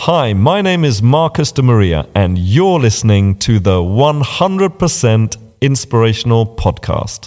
[0.00, 7.26] Hi, my name is Marcus de Maria, and you're listening to the 100% Inspirational Podcast.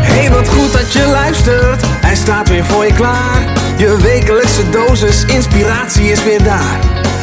[0.00, 1.82] Hey, wat goed dat je luistert.
[1.84, 3.52] Hij staat weer voor je klaar.
[3.78, 6.80] Je wekelijkse dosis inspiratie is weer daar.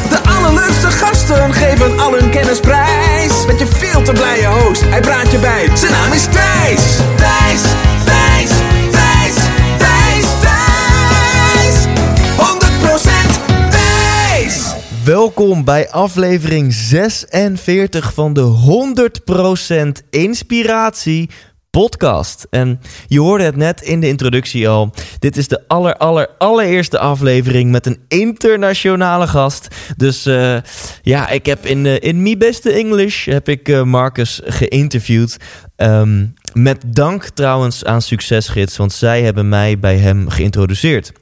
[0.08, 3.46] De allerleukste gasten geven al hun kennis prijs.
[3.46, 5.76] Met je veel te blije host, hij praat je bij.
[5.76, 6.49] Zijn naam is Thijs.
[15.50, 21.30] Welkom bij aflevering 46 van de 100% Inspiratie
[21.70, 22.46] podcast.
[22.50, 24.92] En je hoorde het net in de introductie al.
[25.18, 29.68] Dit is de aller, aller, allereerste aflevering met een internationale gast.
[29.96, 30.56] Dus eh,
[31.02, 35.36] ja, ik heb in, uh, in mijn beste English heb ik uh, Marcus geïnterviewd.
[35.76, 41.12] Ehm, met dank trouwens aan Succesgids, want zij hebben mij bij hem geïntroduceerd.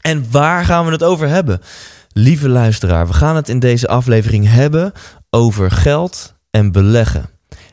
[0.00, 1.60] En waar gaan we het over hebben?
[2.16, 4.92] Lieve luisteraar, we gaan het in deze aflevering hebben
[5.30, 7.30] over geld en beleggen.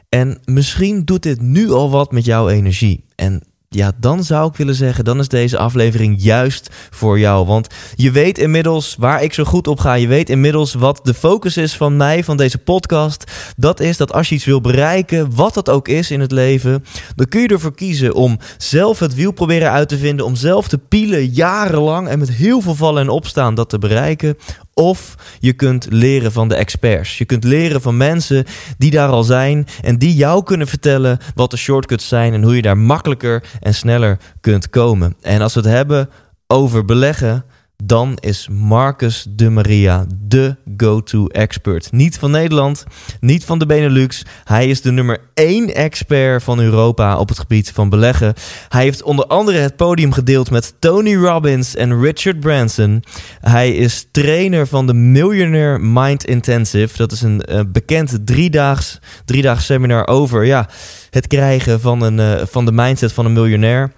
[0.09, 3.05] En misschien doet dit nu al wat met jouw energie.
[3.15, 3.43] En
[3.75, 7.45] ja, dan zou ik willen zeggen, dan is deze aflevering juist voor jou.
[7.45, 9.93] Want je weet inmiddels waar ik zo goed op ga.
[9.93, 13.31] Je weet inmiddels wat de focus is van mij, van deze podcast.
[13.57, 16.83] Dat is dat als je iets wil bereiken, wat dat ook is in het leven,
[17.15, 20.25] dan kun je ervoor kiezen om zelf het wiel proberen uit te vinden.
[20.25, 24.37] Om zelf te pielen jarenlang en met heel veel vallen en opstaan dat te bereiken.
[24.73, 27.17] Of je kunt leren van de experts.
[27.17, 28.45] Je kunt leren van mensen
[28.77, 32.55] die daar al zijn en die jou kunnen vertellen wat de shortcuts zijn en hoe
[32.55, 35.15] je daar makkelijker en sneller kunt komen.
[35.21, 36.09] En als we het hebben
[36.47, 37.45] over beleggen,
[37.83, 41.91] dan is Marcus de Maria de go-to expert.
[41.91, 42.83] Niet van Nederland,
[43.19, 44.25] niet van de Benelux.
[44.43, 48.33] Hij is de nummer één expert van Europa op het gebied van beleggen.
[48.69, 53.03] Hij heeft onder andere het podium gedeeld met Tony Robbins en Richard Branson.
[53.39, 56.97] Hij is trainer van de Millionaire Mind Intensive.
[56.97, 60.69] Dat is een uh, bekend driedaags, driedaags seminar over ja,
[61.09, 63.91] het krijgen van, een, uh, van de mindset van een miljonair.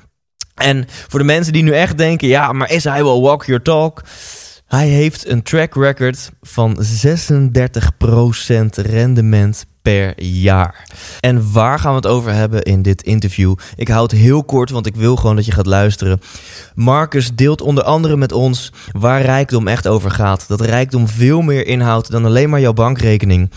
[0.56, 3.62] En voor de mensen die nu echt denken, ja, maar is hij wel walk your
[3.62, 4.04] talk?
[4.68, 6.86] Hij heeft een track record van 36%
[8.76, 10.88] rendement per jaar.
[11.20, 13.56] En waar gaan we het over hebben in dit interview?
[13.76, 16.20] Ik hou het heel kort, want ik wil gewoon dat je gaat luisteren.
[16.76, 20.48] Marcus deelt onder andere met ons waar rijkdom echt over gaat.
[20.48, 23.52] Dat rijkdom veel meer inhoudt dan alleen maar jouw bankrekening.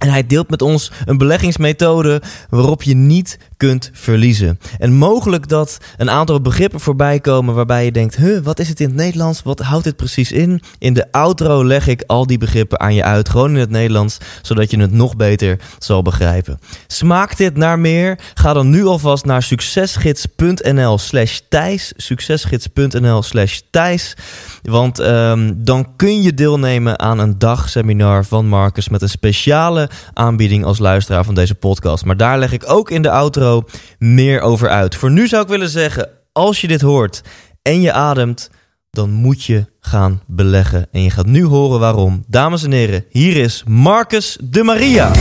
[0.00, 4.58] En hij deelt met ons een beleggingsmethode waarop je niet kunt verliezen.
[4.78, 8.80] En mogelijk dat een aantal begrippen voorbij komen waarbij je denkt: huh, wat is het
[8.80, 9.42] in het Nederlands?
[9.42, 10.62] Wat houdt dit precies in?
[10.78, 14.18] In de outro leg ik al die begrippen aan je uit, gewoon in het Nederlands,
[14.42, 16.58] zodat je het nog beter zal begrijpen.
[16.86, 18.18] Smaakt dit naar meer?
[18.34, 21.92] Ga dan nu alvast naar succesgids.nl/slash Thijs.
[21.96, 24.16] Succesgids.nl/slash Thijs.
[24.62, 30.64] Want um, dan kun je deelnemen aan een dagseminar van Marcus met een speciale aanbieding
[30.64, 32.04] als luisteraar van deze podcast.
[32.04, 33.62] Maar daar leg ik ook in de outro
[33.98, 34.94] meer over uit.
[34.94, 37.22] Voor nu zou ik willen zeggen, als je dit hoort
[37.62, 38.50] en je ademt,
[38.90, 40.86] dan moet je gaan beleggen.
[40.92, 42.24] En je gaat nu horen waarom.
[42.26, 45.12] Dames en heren, hier is Marcus de Maria.
[45.14, 45.18] 100%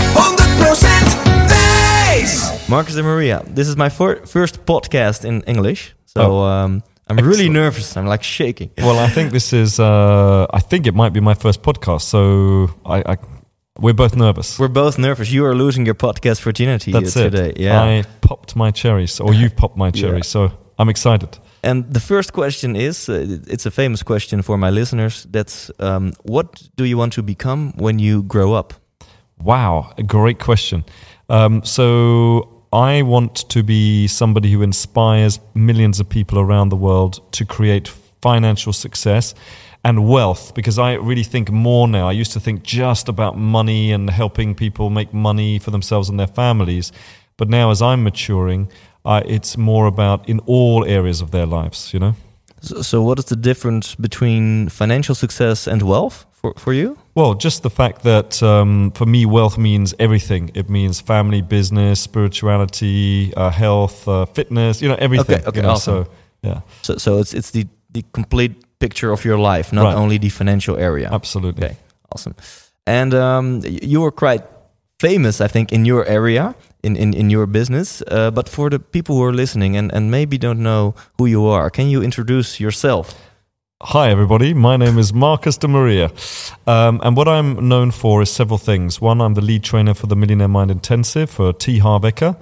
[1.47, 2.51] Thijs!
[2.67, 3.89] Marcus de Maria, this is my
[4.23, 5.93] first podcast in English.
[6.05, 7.95] So um, I'm really nervous.
[7.95, 8.71] I'm like shaking.
[8.75, 12.69] Well, I think this is, uh, I think it might be my first podcast, so
[12.85, 13.17] I, I
[13.81, 14.59] we're both nervous.
[14.59, 15.31] We're both nervous.
[15.31, 17.49] You are losing your podcast virginity That's today.
[17.49, 17.59] it.
[17.59, 17.81] Yeah.
[17.81, 21.37] I popped my cherries, or you've popped my cherries, so I'm excited.
[21.63, 25.27] And the first question is uh, it's a famous question for my listeners.
[25.29, 28.73] That's um, what do you want to become when you grow up?
[29.41, 30.83] Wow, a great question.
[31.29, 37.19] Um, so I want to be somebody who inspires millions of people around the world
[37.31, 37.87] to create
[38.21, 39.33] financial success
[39.83, 42.09] and wealth because I really think more now.
[42.09, 46.19] I used to think just about money and helping people make money for themselves and
[46.19, 46.91] their families.
[47.37, 48.69] But now, as I'm maturing,
[49.05, 52.15] uh, it's more about in all areas of their lives, you know?
[52.61, 56.97] So, so, what is the difference between financial success and wealth for, for you?
[57.15, 60.51] Well, just the fact that um, for me, wealth means everything.
[60.53, 64.81] It means family, business, spirituality, uh, health, uh, fitness.
[64.81, 65.37] You know, everything.
[65.37, 66.03] Okay, okay, you know, awesome.
[66.05, 66.11] So,
[66.41, 69.95] yeah, So, so it's it's the the complete picture of your life, not Right.
[70.03, 71.09] only the financial area.
[71.11, 71.65] absolutely.
[71.65, 71.77] Okay,
[72.11, 72.33] awesome.
[72.87, 74.43] And um, you were quite
[74.99, 76.53] famous, I think, in your area,
[76.83, 78.01] in in, in your business.
[78.07, 81.45] Uh, but for the people who are listening and, and maybe don't know who you
[81.45, 83.13] are, can you introduce yourself?
[83.81, 84.53] Hi, everybody.
[84.53, 86.09] My name is Marcus de Maria.
[86.67, 88.99] Um, and what I'm known for is several things.
[89.01, 91.79] One, I'm the lead trainer for the Millionaire Mind Intensive for T.
[91.79, 92.35] Harv Eker.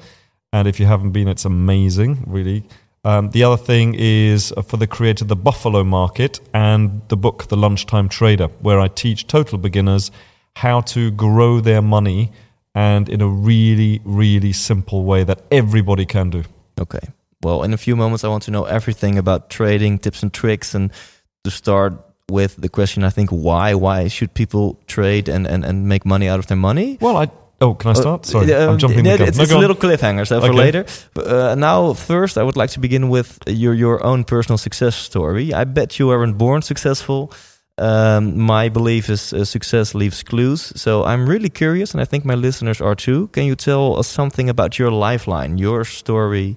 [0.51, 2.63] And if you haven't been, it's amazing, really.
[3.07, 7.15] Um, the other thing is uh, for the creator of the Buffalo Market and the
[7.15, 10.12] book, The Lunchtime Trader, where I teach total beginners
[10.57, 12.33] how to grow their money
[12.75, 16.44] and in a really, really simple way that everybody can do.
[16.77, 17.00] Okay.
[17.42, 20.75] Well, in a few moments, I want to know everything about trading, tips and tricks,
[20.75, 20.92] and
[21.45, 21.94] to start
[22.30, 23.74] with the question, I think, why?
[23.74, 26.98] Why should people trade and, and, and make money out of their money?
[27.00, 27.31] Well, I.
[27.59, 28.25] Oh, can I start?
[28.25, 29.27] Sorry, Uh, I'm jumping yeah, the gun.
[29.30, 30.86] It's, No, it's a little cliffhanger, so for later.
[31.13, 34.95] But, uh, now, first, I would like to begin with your your own personal success
[34.95, 35.54] story.
[35.54, 37.31] I bet you weren't born successful.
[37.80, 40.74] Um, my belief is uh, success leaves clues.
[40.75, 43.27] So I'm really curious, and I think my listeners are too.
[43.31, 46.56] Can you tell us something about your lifeline, your story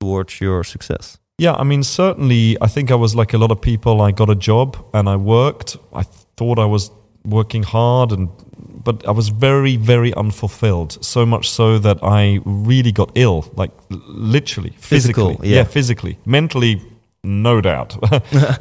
[0.00, 1.18] towards your success?
[1.38, 4.00] Yeah, I mean, certainly, I think I was like a lot of people.
[4.08, 5.76] I got a job and I worked.
[5.92, 6.02] I
[6.36, 6.90] thought I was
[7.24, 8.28] working hard, and
[8.86, 11.04] but I was very, very unfulfilled.
[11.04, 15.64] So much so that I really got ill, like literally, Physical, physically, yeah.
[15.64, 16.80] physically, mentally,
[17.24, 17.98] no doubt,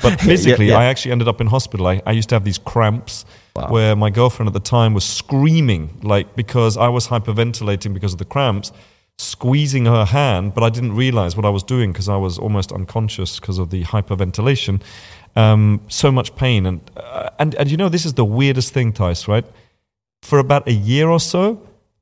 [0.06, 0.80] but physically, yeah.
[0.80, 1.86] I actually ended up in hospital.
[1.86, 3.24] I, I used to have these cramps.
[3.56, 3.70] Wow.
[3.70, 8.20] Where my girlfriend at the time was screaming, like because I was hyperventilating because of
[8.20, 8.74] the cramps,
[9.18, 12.74] squeezing her hand, but I didn't realize what I was doing because I was almost
[12.74, 14.82] unconscious because of the hyperventilation.
[15.38, 18.92] Um, so much pain, and uh, and and you know this is the weirdest thing,
[18.92, 19.26] Thijs.
[19.28, 19.46] Right?
[20.30, 21.44] For about a year or so,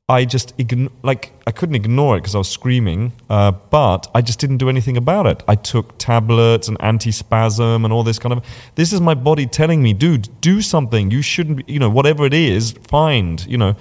[0.10, 4.22] I just ign- like I couldn't ignore it because I was screaming, uh, but I
[4.22, 5.44] just didn't do anything about it.
[5.48, 8.40] I took tablets and antispasm and all this kind of.
[8.76, 11.12] This is my body telling me, dude, do something.
[11.12, 13.76] You shouldn't, be, you know, whatever it is, find, you know.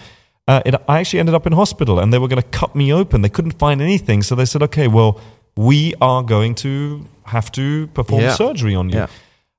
[0.49, 2.93] Uh, it, I actually ended up in hospital and they were going to cut me
[2.93, 3.23] open.
[3.23, 5.21] They couldn't find anything, so they said, okay, well,
[5.57, 8.35] we are going to have to perform Yeah.
[8.35, 8.97] surgery on you.
[9.01, 9.07] Yeah.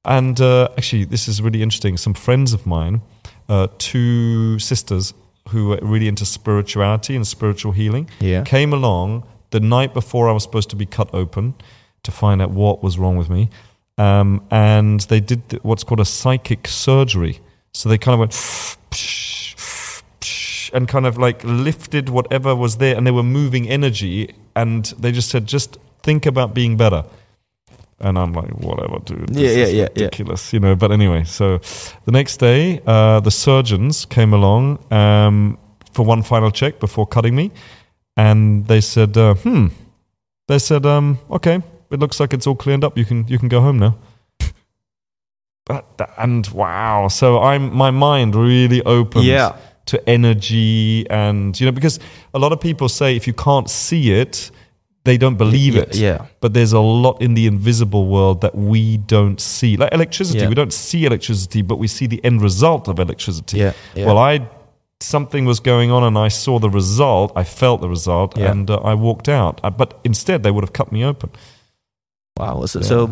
[0.05, 1.95] And uh, actually, this is really interesting.
[1.97, 3.01] Some friends of mine,
[3.49, 5.13] uh, two sisters
[5.49, 8.43] who were really into spirituality and spiritual healing, Yeah.
[8.43, 11.53] came along the night before I was supposed to be cut open
[12.03, 13.49] to find out what was wrong with me.
[13.97, 17.39] Um, and they did th- what's called a psychic surgery.
[17.73, 18.33] So they kind of went
[20.73, 24.33] and kind of like lifted whatever was there, and they were moving energy.
[24.55, 27.03] And they just said, just think about being better.
[28.03, 29.29] And I'm like, whatever, dude.
[29.29, 30.03] This Yeah, yeah, is yeah, yeah.
[30.05, 30.75] ridiculous, you know.
[30.75, 31.59] But anyway, so
[32.05, 35.57] the next day, uh, the surgeons came along um,
[35.93, 37.51] for one final check before cutting me,
[38.17, 39.67] and they said, uh, "Hmm."
[40.47, 41.61] They said, um, "Okay,
[41.91, 42.97] it looks like it's all cleaned up.
[42.97, 43.95] You can you can go home now."
[45.65, 45.85] But
[46.17, 49.53] and wow, so I'm my mind really opens Yeah.
[49.85, 51.99] to energy and you know because
[52.33, 54.51] a lot of people say if you can't see it,
[55.05, 55.95] they don't believe it.
[55.95, 56.25] yeah.
[56.39, 59.75] But there's a lot in the invisible world that we don't see.
[59.77, 60.49] Like electricity, Yeah.
[60.49, 63.57] we don't see electricity, but we see the end result of electricity.
[63.57, 64.05] Yeah, yeah.
[64.05, 64.47] Well, I
[65.01, 67.33] something was going on and I saw the result.
[67.35, 68.51] I felt the result, Yeah.
[68.51, 69.59] and uh, I walked out.
[69.63, 71.29] Uh, but instead, they would have cut me open.
[72.39, 72.65] Wow.
[72.65, 73.07] So, so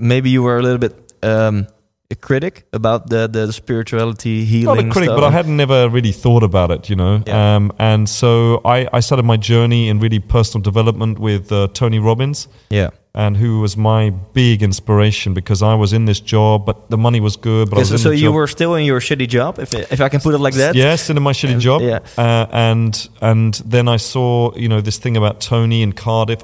[0.00, 1.66] maybe you were a little bit um,
[2.10, 4.76] a critic about the, the spirituality healing.
[4.76, 5.20] Not a critic, stuff.
[5.20, 7.22] but I had never really thought about it, you know.
[7.26, 7.56] Yeah.
[7.56, 11.98] Um, and so I, I started my journey in really personal development with uh, Tony
[11.98, 12.48] Robbins.
[12.70, 12.90] Yeah.
[13.16, 17.20] and who was my big inspiration because I was in this job, but the money
[17.20, 17.70] was good.
[17.70, 18.34] But I Yeah, was so so you job.
[18.34, 20.74] were still in your shitty job, if if I can put it like that.
[20.74, 21.80] Yeah, still in my shitty And- job.
[21.82, 22.00] yeah.
[22.18, 26.42] Uh, and and then I saw you know this thing about Tony in Cardiff,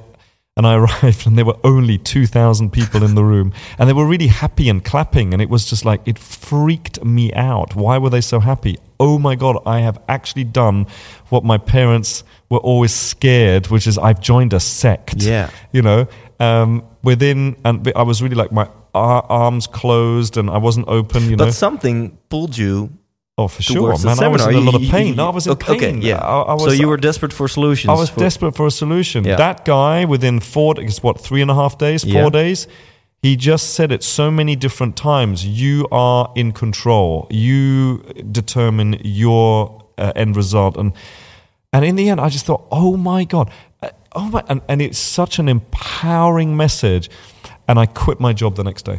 [0.61, 3.95] and I arrived and there were only two thousand people in the room, and they
[3.95, 7.75] were really happy and clapping, and it was just like it freaked me out.
[7.75, 8.77] Why were they so happy?
[8.99, 10.87] Oh my god, I have actually done
[11.31, 15.23] what my parents were always scared, which is I've joined a sect.
[15.23, 15.49] Yeah.
[15.73, 16.07] you know.
[16.39, 21.25] Um, within, and I was really like my arms closed, and I wasn't open.
[21.25, 22.93] You know, But something pulled you
[23.39, 24.19] Oh, for sure, man.
[24.23, 25.15] I was in a lot of pain.
[25.15, 25.99] you- I was in okay, pain.
[25.99, 26.19] Okay, yeah.
[26.19, 27.89] I, I was, so you were desperate for solutions.
[27.89, 29.25] I was for- desperate for a solution.
[29.25, 29.37] Yeah.
[29.37, 32.31] That guy, within four, it's what three and a half days, four Yeah.
[32.31, 32.67] days,
[33.23, 35.45] He just said it so many different times.
[35.47, 37.27] You are in control.
[37.31, 37.99] You
[38.33, 40.77] determine your uh, end result.
[40.79, 40.93] And
[41.73, 43.51] and in the end, I just thought, oh my god,
[43.83, 47.09] Uh, oh my, and, and it's such an empowering message.
[47.69, 48.99] And I quit my job the next day.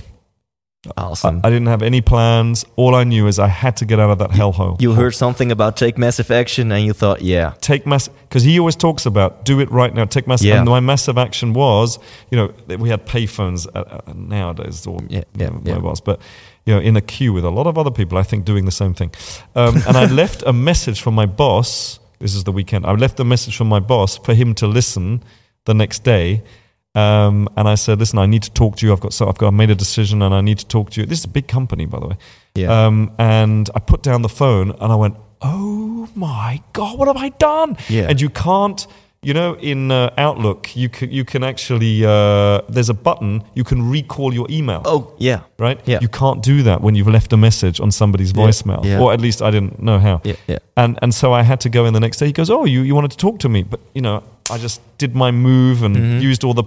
[0.87, 1.41] I, Awesome.
[1.43, 2.65] I didn't have any plans.
[2.75, 4.81] All I knew is I had to get out of that hellhole.
[4.81, 8.57] you heard something about take massive action and you thought, yeah, take mass because he
[8.57, 10.57] always talks about do it right now take massive Yeah.
[10.61, 11.99] and my massive action was
[12.31, 15.75] you know we had payphones uh, uh, nowadays or Yeah, you yeah, know, yeah.
[15.75, 16.19] mobiles but
[16.65, 18.71] you know in a queue with a lot of other people i think doing the
[18.71, 19.11] same thing
[19.55, 23.19] um, and i left a message from my boss this is the weekend i left
[23.19, 25.21] a message from my boss for him to listen
[25.65, 26.41] the next day
[26.95, 28.91] um, and I said, "Listen, I need to talk to you.
[28.93, 31.01] I've got so I've got I made a decision, and I need to talk to
[31.01, 31.05] you.
[31.07, 32.17] This is a big company, by the way.
[32.55, 32.85] Yeah.
[32.85, 37.17] Um, and I put down the phone, and I went, "Oh my god, what have
[37.17, 38.07] I done?" Yeah.
[38.09, 38.85] And you can't,
[39.23, 43.63] you know, in uh, Outlook, you can you can actually uh, there's a button you
[43.63, 45.79] can recall your email, oh yeah, right?
[45.85, 45.99] yeah.
[46.01, 48.99] You can't do that when you've left a message on somebody's Yeah, voicemail, yeah.
[48.99, 50.19] or at least I didn't know how.
[50.25, 50.57] yeah, yeah.
[50.75, 52.25] And and so I had to go in the next day.
[52.25, 54.81] He goes, "Oh, you you wanted to talk to me, but you know, I just
[54.97, 56.29] did my move and Mm-hmm.
[56.29, 56.63] used all the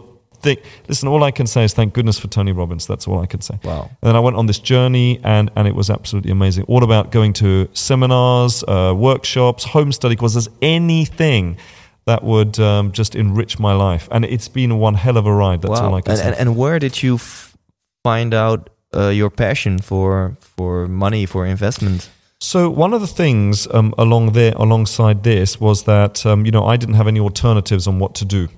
[0.88, 2.86] Listen, all I can say is thank goodness for Tony Robbins.
[2.86, 3.58] That's all I can say.
[3.64, 3.90] Wow.
[4.02, 6.64] And then I went on this journey, and and it was absolutely amazing.
[6.64, 11.56] All about going to seminars, uh, workshops, home study courses, anything
[12.06, 14.08] that would um, just enrich my life.
[14.10, 15.62] And it's been one hell of a ride.
[15.62, 15.88] That's wow.
[15.88, 16.26] all I can and, say.
[16.26, 17.56] and, and where did you f-
[18.02, 22.10] find out uh, your passion for for money for investment?
[22.40, 26.66] So one of the things um, along there, alongside this, was that um, you know
[26.66, 28.48] I didn't have any alternatives on what to do,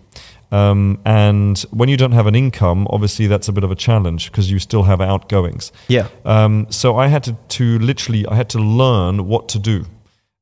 [0.53, 4.31] um, and when you don't have an income, obviously that's a bit of a challenge
[4.31, 5.73] because you still have outgoings.
[5.89, 6.09] Yeah.
[6.25, 9.85] Um, so I had to, to literally I had to learn what to do.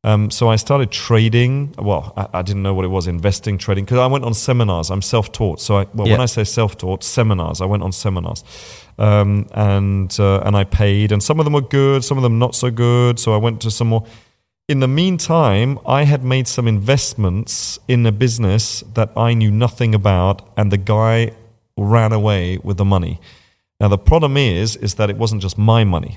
[0.06, 1.74] Um, so I started trading.
[1.78, 4.90] Well, I, I didn't know what it was, investing, trading, because I went on seminars.
[4.90, 5.60] I'm self-taught.
[5.60, 6.14] So I, well, Yeah.
[6.14, 7.62] when I say self-taught, seminars.
[7.62, 8.44] I went on seminars,
[8.98, 12.38] um, and uh, and I paid, and some of them were good, some of them
[12.38, 13.18] not so good.
[13.18, 14.04] So I went to some more.
[14.66, 19.94] In the meantime, I had made some investments in a business that I knew nothing
[19.94, 21.32] about, and the guy
[21.76, 23.20] ran away with the money.
[23.78, 26.16] Now the problem is, is that it wasn't just my money.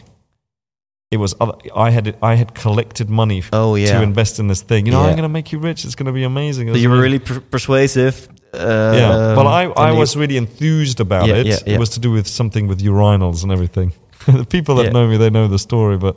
[1.11, 3.97] It was other, I had I had collected money Oh yeah.
[3.97, 4.85] to invest in this thing.
[4.85, 5.07] You know, Yeah.
[5.09, 5.83] I'm going to make you rich.
[5.85, 6.67] It's going to be amazing.
[6.69, 8.27] so you were really per- persuasive.
[8.53, 9.35] Uh, yeah.
[9.35, 11.63] Well, I, I you- was really enthused about Yeah, it.
[11.67, 13.91] It was to do with something with urinals and everything.
[14.41, 14.91] the people that Yeah.
[14.91, 16.15] know me, they know the story, but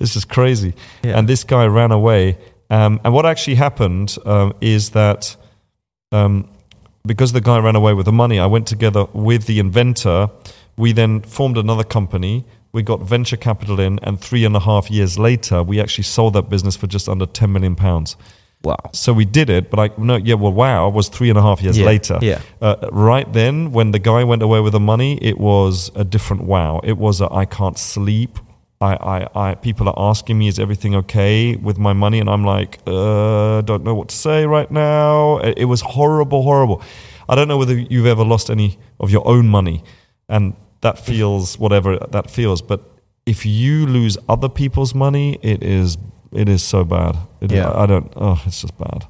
[0.00, 0.74] it's just crazy.
[1.02, 1.18] Yeah.
[1.18, 2.36] And this guy ran away.
[2.70, 5.36] Um, and what actually happened um, is that
[6.10, 6.48] um,
[7.06, 10.30] because the guy ran away with the money, I went together with the inventor.
[10.76, 12.44] We then formed another company.
[12.72, 16.32] We got venture capital in, and three and a half years later, we actually sold
[16.34, 18.16] that business for just under 10 million pounds.
[18.64, 18.76] Wow.
[18.92, 21.60] So we did it, but I no, yeah, well, wow, was three and a half
[21.62, 22.18] years Yeah, later.
[22.22, 22.40] yeah.
[22.60, 26.44] Uh, right then, when the guy went away with the money, it was a different
[26.44, 26.80] wow.
[26.84, 28.38] It was a I can't sleep.
[28.80, 32.18] I, I, I, people are asking me, is everything okay with my money?
[32.18, 35.38] And I'm like, uh, don't know what to say right now.
[35.38, 36.82] It, it was horrible, horrible.
[37.28, 39.84] I don't know whether you've ever lost any of your own money,
[40.28, 42.60] and that feels whatever that feels.
[42.60, 42.80] But
[43.24, 45.96] if you lose other people's money, it is
[46.32, 47.16] it is so bad.
[47.40, 47.70] It, Yeah.
[47.74, 48.12] I don't.
[48.16, 49.06] Oh, it's just bad.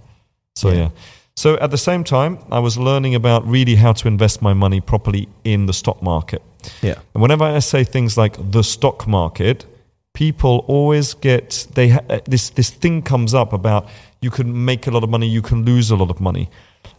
[0.56, 0.76] So Yeah.
[0.78, 0.88] yeah.
[1.34, 4.80] So at the same time, I was learning about really how to invest my money
[4.80, 6.42] properly in the stock market.
[6.82, 6.94] Yeah.
[7.14, 9.66] And whenever I say things like the stock market,
[10.12, 13.86] people always get they ha- uh, this this thing comes up about
[14.20, 16.48] you can make a lot of money, you can lose a lot of money.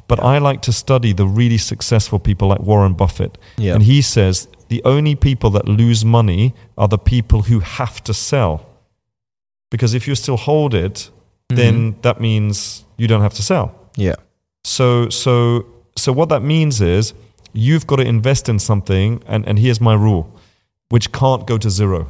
[0.08, 3.38] But I like to study the really successful people like Warren Buffett.
[3.58, 3.76] Yeah.
[3.76, 8.14] And he says the only people that lose money are the people who have to
[8.14, 8.66] sell.
[9.74, 11.10] Because if you still hold it,
[11.50, 12.02] then mm-hmm.
[12.02, 13.74] that means you don't have to sell.
[13.98, 14.18] Yeah.
[14.64, 15.66] So so
[15.98, 17.14] so what that means is
[17.54, 20.26] you've got to invest in something and, and here's my rule,
[20.90, 22.08] which can't go to zero.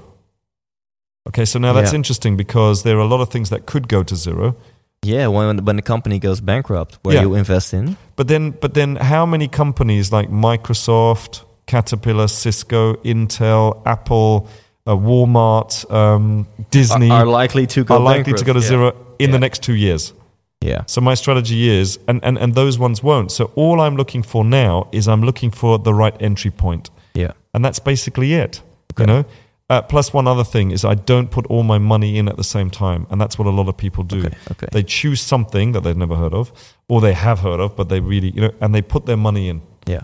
[1.29, 1.99] Okay, so now that's Yeah.
[1.99, 4.55] interesting because there are a lot of things that could go to zero.
[5.01, 5.27] Yeah.
[5.27, 7.23] When when the company goes bankrupt, where Yeah.
[7.27, 7.95] you invest in.
[8.17, 14.47] But then but then how many companies like Microsoft, Caterpillar, Cisco, Intel, Apple,
[14.85, 18.67] uh, Walmart, um, Disney Are, are likely to go are likely to go to Yeah.
[18.67, 20.13] zero in the next two years?
[20.61, 20.83] Yeah.
[20.87, 23.31] So my strategy is, and, and, and those ones won't.
[23.31, 26.89] So all I'm looking for now is I'm looking for the right entry point.
[27.13, 27.31] Yeah.
[27.53, 28.61] And that's basically it.
[28.93, 29.03] Okay.
[29.03, 29.25] You know?
[29.69, 32.43] Uh, plus one other thing is I don't put all my money in at the
[32.43, 33.07] same time.
[33.09, 34.19] And that's what a lot of people do.
[34.19, 34.37] Okay.
[34.51, 34.67] Okay.
[34.71, 36.51] They choose something that they've never heard of
[36.87, 39.49] or they have heard of, but they really, you know, and they put their money
[39.49, 39.61] in.
[39.85, 40.01] yeah.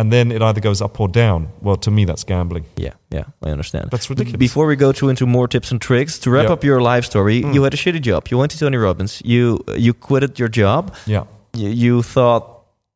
[0.00, 1.48] And then it either goes up or down.
[1.60, 2.64] Well, to me, that's gambling.
[2.76, 2.94] Yeah.
[3.10, 3.24] Yeah.
[3.46, 3.90] I understand.
[3.90, 4.38] That's ridiculous.
[4.38, 6.52] Before we go to into more tips and tricks, to wrap Yeah.
[6.54, 7.54] up your life story, Mm.
[7.54, 8.28] you had a shitty job.
[8.30, 9.20] You went to Tony Robbins.
[9.24, 10.82] You you quitted your job.
[11.06, 11.24] Yeah.
[11.54, 12.44] You, you thought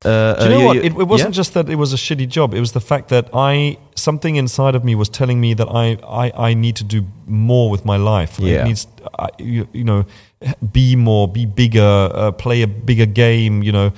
[0.05, 0.77] Uh, Do you know uh, what?
[0.77, 1.41] you- It, it wasn't yeah?
[1.43, 2.55] just that it was a shitty job.
[2.55, 5.97] It was the fact that I something inside of me was telling me that I
[6.25, 8.33] I, I need to do more with my life.
[8.41, 8.63] Yeah.
[8.63, 8.87] It needs
[9.25, 10.05] I, you, you know
[10.73, 13.63] be more, be bigger, uh, play a bigger game.
[13.67, 13.93] You know,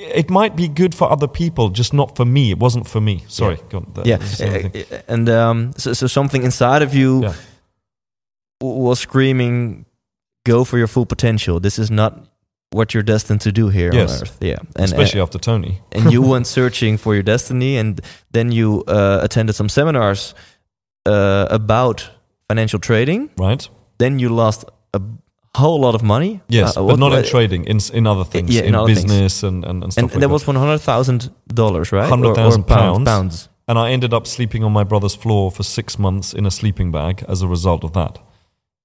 [0.00, 2.50] it might be good for other people, just not for me.
[2.50, 3.24] It wasn't for me.
[3.28, 3.58] Sorry.
[3.68, 3.92] Go on.
[3.94, 4.84] That- yeah, that's the only thing.
[4.92, 7.34] uh, uh, and um, so, so something inside of you Yeah.
[8.60, 9.84] was screaming,
[10.44, 11.60] "Go for your full potential.
[11.60, 12.12] This is not
[12.72, 14.10] what you're destined to do here Yes.
[14.16, 15.80] on Earth." Yeah, and Especially after Tony.
[15.92, 18.00] and you went searching for your destiny, and
[18.32, 20.34] then you uh, attended some seminars
[21.06, 22.10] uh, about
[22.48, 23.30] financial trading.
[23.38, 23.68] Right.
[23.98, 24.64] Then you lost
[25.54, 26.40] whole lot of money.
[26.48, 28.94] Yes, Uh, but what- not in trading, in in other things, yeah, in in, other
[28.94, 29.04] things.
[29.04, 30.32] business and and, and stuff And like that that.
[30.32, 32.08] was one hundred thousand dollars, right?
[32.10, 32.66] 100,000 pounds.
[32.66, 33.04] pounds.
[33.08, 33.48] Pounds.
[33.68, 36.90] and I ended up sleeping on my brother's floor for six months in a sleeping
[36.92, 38.18] bag as a result of that.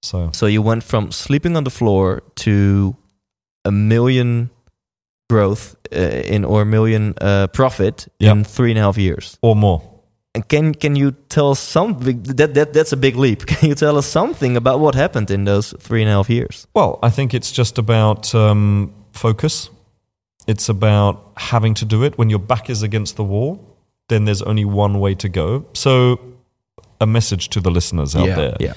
[0.04, 2.96] So So you went from sleeping on the floor to
[3.68, 4.50] a million
[5.30, 8.32] growth uh, in or a million uh, profit Yep.
[8.38, 9.38] in three and a half years.
[9.42, 9.82] or more.
[10.36, 12.22] And can can you tell us something?
[12.24, 13.46] That that that's a big leap.
[13.48, 16.68] Can you tell us something about what happened in those three and a half years?
[16.74, 19.70] Well, I think it's just about um, focus.
[20.46, 23.60] It's about having to do it when your back is against the wall.
[24.10, 25.66] Then there's only one way to go.
[25.74, 26.20] So,
[27.00, 28.74] a message to the listeners out there: yeah.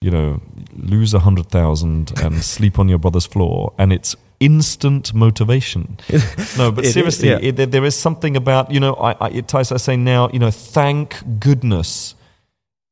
[0.00, 0.40] You know,
[0.72, 5.98] lose a hundred thousand and sleep on your brother's floor, and it's instant motivation.
[6.56, 7.38] no, but It is, seriously, yeah.
[7.42, 8.94] it, there- there is something about you know.
[8.94, 12.14] I, I it, Tyson, I say now, you know, thank goodness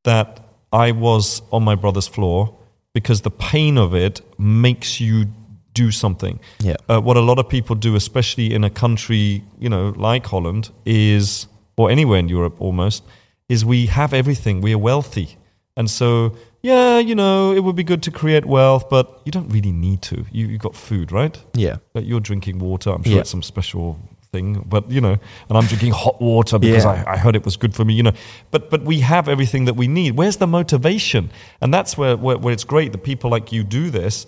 [0.05, 0.41] that
[0.73, 2.55] I was on my brother's floor
[2.93, 5.27] because the pain of it makes you
[5.73, 6.41] do something.
[6.61, 6.77] Yeah.
[6.88, 10.71] Uh, what a lot of people do, especially in a country you know like Holland,
[10.85, 11.47] is
[11.79, 13.03] or anywhere in Europe almost,
[13.49, 14.61] is we have everything.
[14.61, 15.38] We are wealthy,
[15.75, 19.49] and so yeah, you know, it would be good to create wealth, but you don't
[19.49, 20.25] really need to.
[20.33, 21.41] You you got food, right?
[21.55, 21.77] Yeah.
[21.93, 22.91] But you're drinking water.
[22.91, 23.21] I'm sure Yeah.
[23.21, 23.97] it's some special
[24.33, 25.17] thing, but you know,
[25.49, 27.05] and I'm drinking hot water because Yeah.
[27.07, 27.95] I, I heard it was good for me.
[27.95, 28.12] You know,
[28.50, 30.17] but but we have everything that we need.
[30.19, 31.31] Where's the motivation?
[31.61, 34.27] And that's where where, where it's great that people like you do this.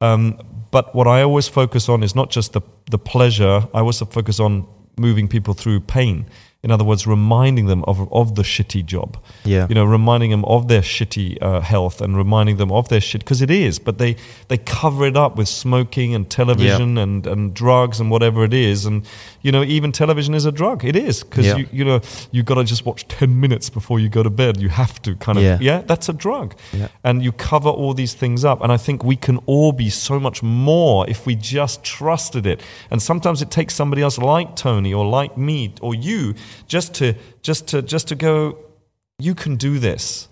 [0.00, 0.38] Um,
[0.70, 2.60] but what I always focus on is not just the
[2.90, 3.68] the pleasure.
[3.74, 4.66] I also focus on
[4.98, 6.26] moving people through pain.
[6.64, 9.66] In other words, reminding them of of the shitty job Yeah.
[9.68, 13.22] you know, reminding them of their shitty uh, health and reminding them of their shit
[13.22, 14.14] because it is, but they
[14.46, 18.86] they cover it up with smoking and television and and drugs and whatever it is,
[18.86, 19.04] and
[19.42, 20.84] you know, even television is a drug.
[20.84, 21.56] It is because Yeah.
[21.56, 24.60] you you know you've got to just watch ten minutes before you go to bed.
[24.60, 25.58] You have to kind of Yeah.
[25.60, 26.88] yeah, that's a drug, Yeah.
[27.02, 28.62] and you cover all these things up.
[28.62, 32.60] And I think we can all be so much more if we just trusted it.
[32.90, 36.34] And sometimes it takes somebody else like Tony or like me or you
[36.66, 38.56] just to just to just to go
[39.22, 40.28] you can do this.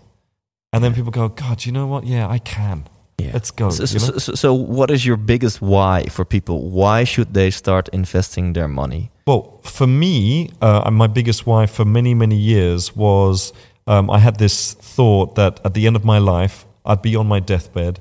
[0.73, 2.05] And then people go, God, you know what?
[2.05, 2.85] Yeah, I can.
[3.19, 3.31] Yeah.
[3.33, 3.71] Let's go.
[3.71, 4.19] So, you know?
[4.19, 6.71] so, so, what is your biggest why for people?
[6.71, 9.11] Why should they start investing their money?
[9.27, 13.53] Well, for me, uh, my biggest why for many, many years was
[13.87, 17.27] um, I had this thought that at the end of my life, I'd be on
[17.27, 18.01] my deathbed,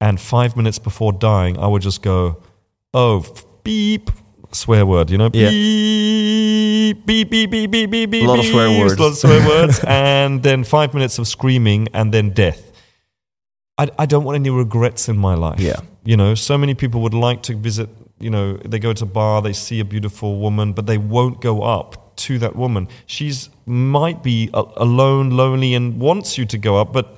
[0.00, 2.42] and five minutes before dying, I would just go,
[2.92, 3.24] oh,
[3.64, 4.10] beep,
[4.54, 5.50] swear word, you know, Yeah.
[5.50, 8.24] beep, beep, beep, beep, beep, beep, beep.
[8.24, 8.94] A lot of swear words.
[8.94, 12.70] A lot of swear words, and then five minutes of screaming, and then death.
[13.78, 15.60] I, I don't want any regrets in my life.
[15.60, 15.80] Yeah.
[16.04, 17.88] You know, so many people would like to visit,
[18.20, 21.40] you know, they go to a bar, they see a beautiful woman, but they won't
[21.40, 22.88] go up to that woman.
[23.06, 27.16] She's might be a- alone, lonely, and wants you to go up, but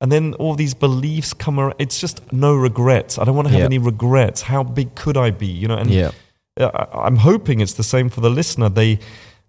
[0.00, 1.74] and then all these beliefs come around.
[1.78, 3.18] It's just no regrets.
[3.18, 4.42] I don't want to have any regrets.
[4.42, 5.46] How big could I be?
[5.46, 6.10] You know, and Yeah.
[6.60, 8.68] Uh, I- I'm hoping it's the same for the listener.
[8.70, 8.98] They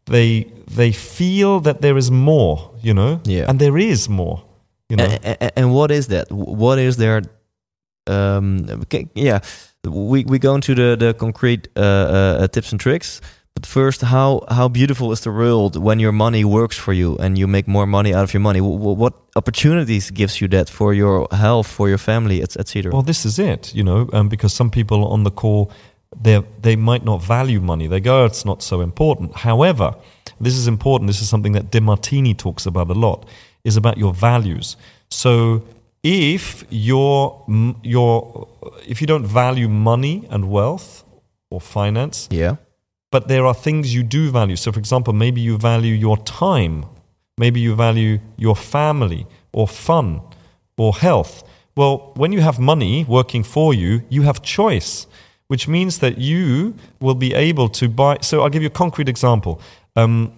[0.06, 3.50] they they feel that there is more, you know, Yeah.
[3.50, 4.42] and there is more.
[4.90, 6.32] You know, A- a- and what is that?
[6.32, 7.22] What is there?
[8.10, 9.40] Um, okay, yeah,
[9.84, 11.82] we we go into the the concrete uh,
[12.44, 13.22] uh, tips and tricks.
[13.54, 17.38] But first, how how beautiful is the world when your money works for you and
[17.38, 18.60] you make more money out of your money?
[18.60, 22.92] Wh- What opportunities gives you that for your health, for your family, etc.
[22.92, 25.70] Well, this is it, you know, um, because some people on the call,
[26.22, 27.88] they they might not value money.
[27.88, 29.36] They go, "Oh, it's not so important.
[29.36, 29.96] However,
[30.40, 31.08] this is important.
[31.08, 33.26] This is something that DeMartini talks about a lot.
[33.64, 34.78] Is about your values.
[35.10, 35.64] So
[36.04, 37.44] if your
[37.84, 38.48] your
[38.88, 41.04] if you don't value money and wealth
[41.50, 42.56] or finance, yeah,
[43.12, 44.56] but there are things you do value.
[44.56, 46.86] So, for example, maybe you value your time,
[47.38, 50.22] maybe you value your family or fun
[50.78, 51.44] or health.
[51.76, 55.08] Well, when you have money working for you, you have choice,
[55.48, 58.18] which means that you will be able to buy.
[58.22, 59.62] So, I'll give you a concrete example.
[59.96, 60.34] Um,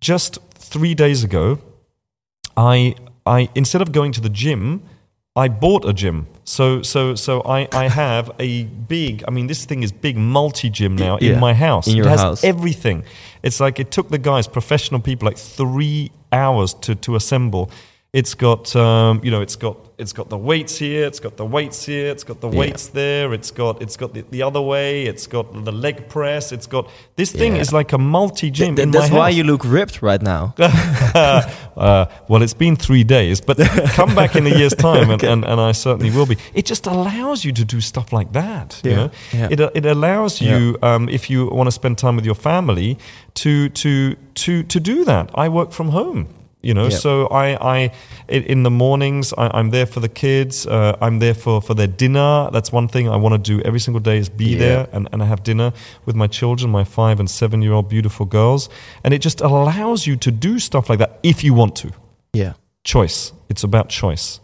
[0.00, 1.58] just three days ago,
[2.56, 2.94] I,
[3.26, 4.82] I instead of going to the gym,
[5.36, 6.26] I bought a gym.
[6.44, 10.68] So so so I, I have a big I mean this thing is big multi
[10.70, 11.86] gym now Yeah, in my house.
[11.88, 12.44] in your it has house.
[12.44, 13.02] everything.
[13.42, 17.70] It's like it took the guys, professional people, like three hours to, to assemble.
[18.20, 21.44] It's got um, you know, it's got it's got the weights here, it's got the
[21.56, 22.58] weights here, it's got the Yeah.
[22.60, 26.52] weights there, it's got it's got the, the other way, it's got the leg press,
[26.52, 26.84] it's got
[27.16, 27.62] this thing Yeah.
[27.62, 30.54] is like a multi gym Th- in that's why you look ripped right now.
[30.58, 33.56] uh, well, it's been three days, but
[33.96, 36.36] come back in a year's time, and, and, and I certainly will be.
[36.54, 38.80] It just allows you to do stuff like that.
[38.84, 39.48] You Yeah, know, yeah.
[39.50, 42.96] it it allows you um, if you want to spend time with your family
[43.42, 45.30] to to to to do that.
[45.34, 46.26] I work from home.
[46.64, 46.96] You know, Yeah.
[46.98, 47.46] so I,
[47.76, 47.90] I,
[48.28, 50.66] in the mornings, I, I'm there for the kids.
[50.66, 52.48] Uh, I'm there for, for their dinner.
[52.52, 54.58] That's one thing I want to do every single day is be Yeah.
[54.58, 55.72] there and, and I have dinner
[56.06, 58.68] with my children, my five and seven year old beautiful girls.
[59.04, 61.90] And it just allows you to do stuff like that if you want to.
[62.32, 62.54] Yeah.
[62.84, 63.32] Choice.
[63.48, 64.40] It's about choice.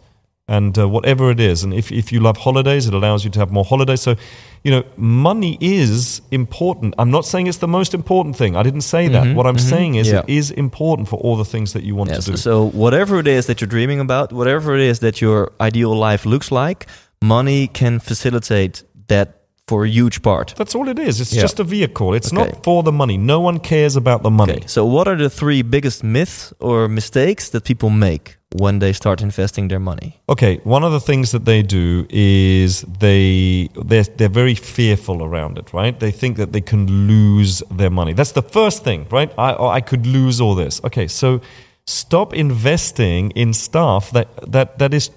[0.47, 1.63] And uh, whatever it is.
[1.63, 4.01] And if, if you love holidays, it allows you to have more holidays.
[4.01, 4.15] So,
[4.63, 6.93] you know, money is important.
[6.97, 8.55] I'm not saying it's the most important thing.
[8.55, 9.23] I didn't say that.
[9.23, 9.69] Mm-hmm, what I'm mm-hmm.
[9.69, 10.19] saying is Yeah.
[10.19, 12.25] it is important for all the things that you want Yes.
[12.25, 12.37] to do.
[12.37, 16.25] So whatever it is that you're dreaming about, whatever it is that your ideal life
[16.25, 16.85] looks like,
[17.21, 19.40] money can facilitate that
[19.71, 20.47] for a huge part.
[20.59, 21.15] That's all it is.
[21.21, 21.41] It's Yeah.
[21.47, 22.07] just a vehicle.
[22.17, 22.41] It's Okay.
[22.41, 23.17] not for the money.
[23.17, 24.53] No one cares about the money.
[24.57, 24.67] Okay.
[24.67, 28.25] So what are the three biggest myths or mistakes that people make
[28.63, 30.09] when they start investing their money?
[30.27, 35.57] Okay, one of the things that they do is they they're, they're very fearful around
[35.61, 35.95] it, right?
[35.99, 36.81] They think that they can
[37.13, 38.13] lose their money.
[38.13, 39.31] That's the first thing, right?
[39.37, 40.81] I oh, I could lose all this.
[40.87, 41.39] Okay, so
[41.85, 45.09] stop investing in stuff that that that is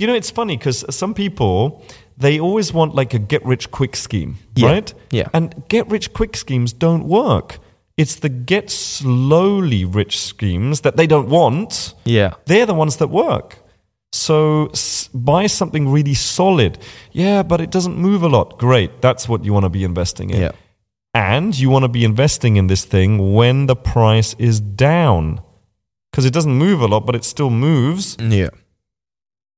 [0.00, 1.82] you know, it's funny because some people
[2.16, 4.94] they always want like a get rich quick scheme, Yeah, right?
[5.10, 5.28] yeah.
[5.32, 7.58] And get rich quick schemes don't work.
[7.96, 12.34] It's the get slowly rich schemes that they don't want Yeah.
[12.46, 13.58] they're the ones that work.
[14.12, 16.78] So s- buy something really solid.
[17.12, 18.58] Yeah, but it doesn't move a lot.
[18.58, 19.00] Great.
[19.00, 20.40] That's what you want to be investing in.
[20.40, 20.52] Yeah.
[21.14, 25.40] And you want to be investing in this thing when the price is down.
[26.10, 28.16] Because it doesn't move a lot, but it still moves.
[28.20, 28.48] Yeah.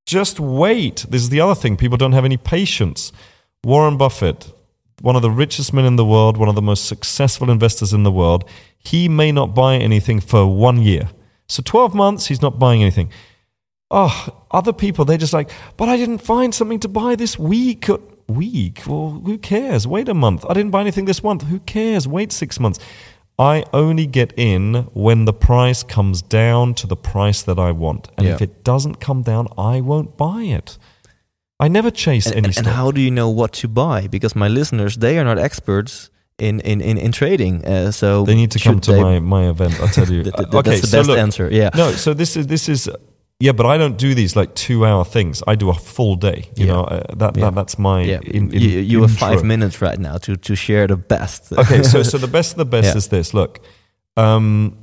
[0.07, 1.07] Just wait.
[1.09, 1.77] This is the other thing.
[1.77, 3.13] People don't have any patience.
[3.65, 4.53] Warren Buffett,
[5.01, 8.03] one of the richest men in the world, one of the most successful investors in
[8.03, 11.09] the world, he may not buy anything for one year.
[11.49, 13.11] So 12 months, he's not buying anything.
[13.91, 17.87] Oh, other people, they're just like, but I didn't find something to buy this week.
[18.29, 18.83] Week?
[18.87, 19.87] Well, who cares?
[19.87, 20.45] Wait a month.
[20.49, 21.43] I didn't buy anything this month.
[21.43, 22.09] Who cares?
[22.09, 22.79] Wait six months.
[23.39, 28.09] I only get in when the price comes down to the price that I want.
[28.17, 28.35] And Yeah.
[28.35, 30.79] if it doesn't come down, I won't buy it.
[31.59, 34.07] I never chase And, any and, and how do you know what to buy?
[34.09, 37.65] Because my listeners, they are not experts in in in, in trading.
[37.65, 40.23] Uh, so they need to come to my, my event, I'll tell you.
[40.35, 41.49] Uh, okay, that's the so best look, answer.
[41.51, 41.71] Yeah.
[41.75, 42.89] No, so this is this is
[43.45, 45.43] yeah, but I don't do these like two hour things.
[45.47, 46.39] I do a full day.
[46.57, 46.73] You Yeah.
[46.73, 47.45] know, uh, that, Yeah.
[47.45, 48.21] that that's my yeah.
[48.37, 51.53] in, in, you you have five minutes right now to to share the best.
[51.53, 52.97] okay, so so the best of the best Yeah.
[53.01, 53.35] is this.
[53.35, 53.61] Look,
[54.17, 54.77] um,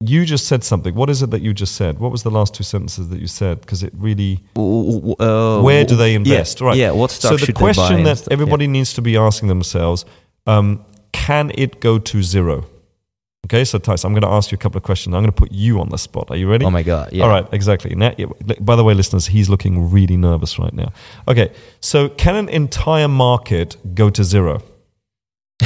[0.00, 0.94] you just said something.
[0.94, 1.98] What is it that you just said?
[1.98, 3.60] What was the last two sentences that you said?
[3.60, 4.40] Because it really.
[4.56, 6.60] Uh, Where do they invest?
[6.60, 6.78] Right.
[6.78, 6.92] Yeah.
[7.00, 9.48] What stock So the should they buy question that stuff, everybody needs to be asking
[9.48, 10.04] themselves:
[10.46, 10.66] um,
[11.12, 12.64] Can it go to zero?
[13.50, 15.14] Okay, so Tyson, I'm going to ask you a couple of questions.
[15.14, 16.30] I'm going to put you on the spot.
[16.30, 16.66] Are you ready?
[16.66, 17.12] Oh my god.
[17.12, 17.24] Yeah.
[17.24, 17.94] All right, exactly.
[17.94, 18.12] Now,
[18.60, 20.92] by the way, listeners, he's looking really nervous right now.
[21.26, 24.60] Okay, so can an entire market go to zero?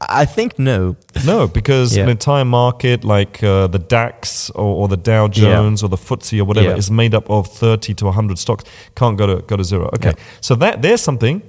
[0.00, 0.96] I think no.
[1.26, 2.04] No, because Yeah.
[2.04, 6.40] an entire market like uh, the DAX or, or the Dow Jones or the FTSE
[6.40, 6.76] or whatever Yeah.
[6.76, 8.64] is made up of 30 to 100 stocks.
[8.96, 9.90] Can't go to, go to zero.
[9.94, 10.24] Okay, Yeah.
[10.40, 11.42] so that there's something.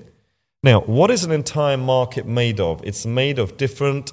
[0.64, 2.82] Now, what is an entire market made of?
[2.84, 4.12] It's made of different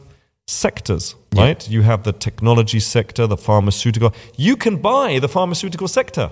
[0.48, 1.42] sectors, Yeah.
[1.44, 1.68] right?
[1.70, 4.12] You have the technology sector, the pharmaceutical.
[4.37, 6.30] You can buy the pharmaceutical sector.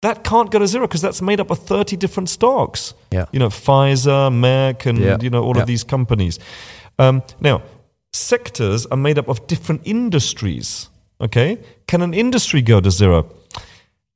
[0.00, 2.94] That can't go to zero because that's made up of 30 different stocks.
[3.12, 3.26] Yeah.
[3.32, 5.18] You know, Pfizer, Merck, and, Yeah.
[5.20, 5.62] you know, all Yeah.
[5.62, 6.38] of these companies.
[6.98, 7.62] Um, now,
[8.12, 10.88] sectors are made up of different industries.
[11.20, 13.26] Okay, can an industry go to zero?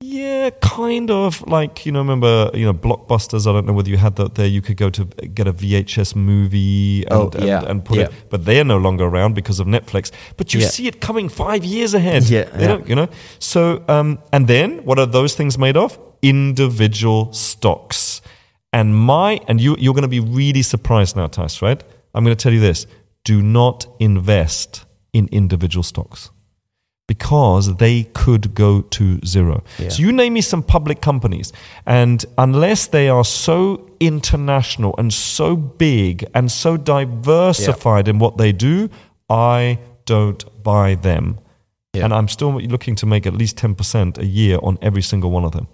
[0.02, 1.42] Yeah, kind of.
[1.48, 3.46] Like you know, remember you know blockbusters.
[3.46, 4.46] I don't know whether you had that there.
[4.46, 8.04] You could go to get a VHS movie and, Oh, yeah, and, and put yeah.
[8.04, 10.10] it, but they are no longer around because of Netflix.
[10.36, 10.68] But you Yeah.
[10.68, 12.24] see it coming five years ahead.
[12.24, 13.08] Yeah, They don't, you know.
[13.38, 15.98] So um, and then what are those things made of?
[16.20, 18.20] Individual stocks.
[18.74, 21.62] And my and you you're going to be really surprised now, Thijs.
[21.62, 21.82] Right?
[22.14, 22.86] I'm going to tell you this:
[23.24, 26.30] Do not invest in individual stocks
[27.06, 29.62] because they could go to zero.
[29.78, 29.88] Yeah.
[29.88, 31.52] So you name me some public companies,
[31.86, 38.52] and unless they are so international and so big and so diversified in what they
[38.52, 38.88] do,
[39.28, 41.38] I don't buy them.
[41.94, 42.04] Yeah.
[42.04, 45.44] And I'm still looking to make at least 10% a year on every single one
[45.44, 45.66] of them.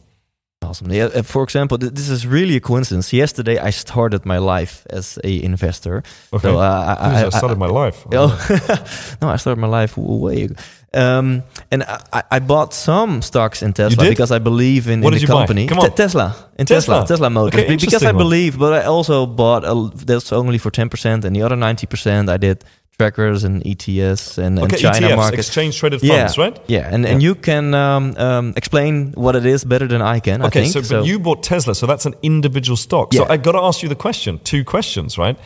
[0.63, 0.91] Awesome.
[0.91, 3.13] Yeah, uh, for example, th- this is really a coincidence.
[3.13, 6.03] Yesterday, I started my life as a investor.
[6.33, 6.43] Okay.
[6.43, 8.07] So, uh, I, I, I, started my life.
[8.13, 10.55] Oh, no, I started my life way ago.
[10.95, 15.21] Um, and I, I bought some stocks in Tesla because I believe in, What in
[15.21, 15.67] the company.
[15.67, 15.91] Come on.
[15.91, 16.37] Te- Tesla.
[16.59, 17.01] In Tesla.
[17.01, 17.07] Tesla.
[17.09, 17.61] Tesla Motors.
[17.61, 21.43] Okay, because I believe, but I also bought, a, that's only for 10%, and the
[21.43, 22.65] other 90% I did
[23.03, 25.39] trackers and ETFs and, and China ETFs, market.
[25.39, 26.57] exchange traded yeah, funds, right?
[26.69, 30.43] Yeah, and, and you can um, um, explain what it is better than I can.
[30.43, 30.87] Okay, I think.
[30.87, 33.13] so but you bought Tesla, so that's an individual stock.
[33.13, 33.33] So Yeah.
[33.35, 35.37] I got to ask you the question, two questions, right?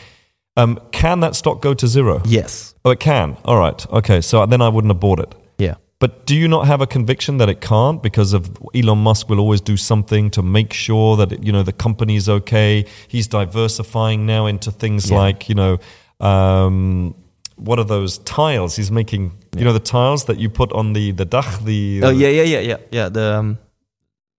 [0.59, 2.23] Um, can that stock go to zero?
[2.27, 3.37] yes, Oh, it can.
[3.45, 3.81] All right.
[3.91, 5.35] Okay, so then I wouldn't have bought it.
[5.59, 8.43] yeah, But do you not have a conviction that it can't because of
[8.75, 12.85] Elon Musk will always do something to make sure that you know the company's okay?
[13.09, 15.19] He's diversifying now into things Yeah.
[15.27, 15.79] like you know
[16.21, 17.15] um,
[17.57, 18.77] what are those tiles?
[18.77, 21.65] He's making you know the tiles that you put on the the dach.
[21.65, 23.09] The Oh yeah, yeah, yeah, yeah, yeah.
[23.09, 23.59] The um,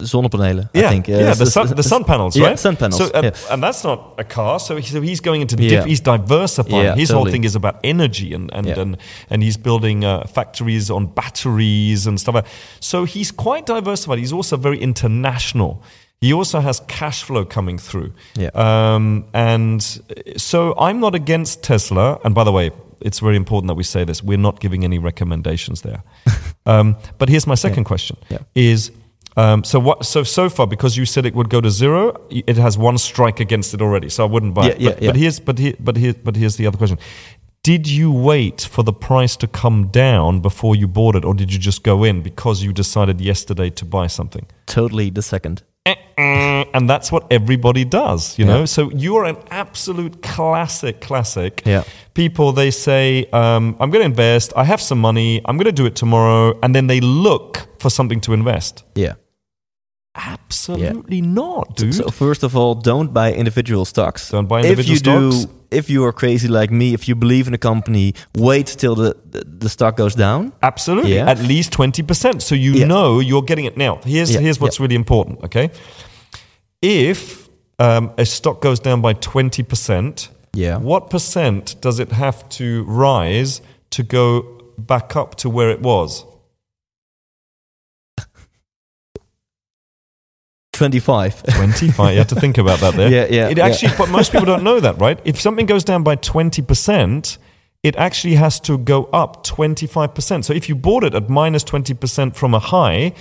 [0.02, 0.70] zonnepanelen.
[0.76, 1.08] I yeah, think.
[1.08, 2.60] yeah, it's- the sun, the sun panels, yeah, right?
[2.60, 3.32] sun panels, So, and, yeah.
[3.54, 4.60] and that's not a car.
[4.60, 5.70] So, he, so he's going into Yeah.
[5.70, 6.84] diff, he's diversifying.
[6.86, 8.80] Yeah, His whole thing is about energy, and and Yeah.
[8.82, 8.98] and,
[9.32, 12.36] and he's building uh, factories on batteries and stuff.
[12.36, 12.46] like
[12.80, 14.20] So he's quite diversified.
[14.20, 15.82] He's also very international.
[16.22, 18.12] He also has cash flow coming through.
[18.36, 18.50] Yeah.
[18.54, 19.82] Um, and
[20.38, 22.20] so I'm not against Tesla.
[22.24, 22.70] And by the way,
[23.02, 24.24] it's very important that we say this.
[24.24, 26.04] We're not giving any recommendations there.
[26.66, 28.40] um, but here's my second question: Yeah.
[28.56, 28.92] is
[29.36, 30.06] um, so what?
[30.06, 33.40] So so far, because you said it would go to zero, it has one strike
[33.40, 34.10] against it already.
[34.10, 34.80] So I wouldn't buy Yeah, it.
[34.82, 35.10] yeah, but, yeah.
[35.12, 36.98] but here's but here but here but here's the other question:
[37.64, 41.54] Did you wait for the price to come down before you bought it, or did
[41.54, 44.48] you just go in because you decided yesterday to buy something?
[44.66, 45.62] Totally the second.
[46.18, 48.60] And that's what everybody does, you know.
[48.60, 48.66] Yeah.
[48.66, 51.62] So you are an absolute classic, classic.
[51.66, 51.84] Yeah.
[52.14, 54.54] People they say, um, "I'm going to invest.
[54.56, 55.42] I have some money.
[55.46, 58.84] I'm going to do it tomorrow," and then they look for something to invest.
[58.96, 59.14] Yeah.
[60.18, 61.94] Absolutely not, dude.
[61.94, 64.30] So first of all, don't buy individual stocks.
[64.32, 65.46] Don't buy individual if you stocks.
[65.46, 68.96] do, if you are crazy like me, if you believe in a company, wait till
[68.96, 70.52] the the, the stock goes down.
[70.64, 71.30] Absolutely, Yeah.
[71.30, 72.42] at least twenty percent.
[72.42, 72.88] So you Yeah.
[72.88, 74.00] know you're getting it now.
[74.04, 75.44] Here's Yeah, here's what's really important.
[75.44, 75.70] Okay,
[76.82, 77.48] if
[77.80, 80.78] um, a stock goes down by twenty percent, Yeah.
[80.78, 84.44] what percent does it have to rise to go
[84.78, 86.26] back up to where it was?
[90.78, 91.44] Twenty-five.
[91.44, 92.12] 25.
[92.14, 93.10] you have to think about that there.
[93.18, 93.66] Yeah, yeah, It yeah.
[93.68, 95.20] actually, but most people don't know that, right?
[95.26, 97.38] If something goes down by 20%,
[97.84, 100.44] it actually has to go up 25%.
[100.46, 103.14] So if you bought it at minus 20% from a high,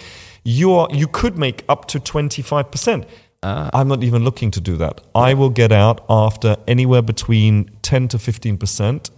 [0.44, 3.04] you, are, you could make up to 25%.
[3.42, 3.70] Ah.
[3.72, 5.00] I'm not even looking to do that.
[5.14, 9.10] I will get out after anywhere between 10 to 15%.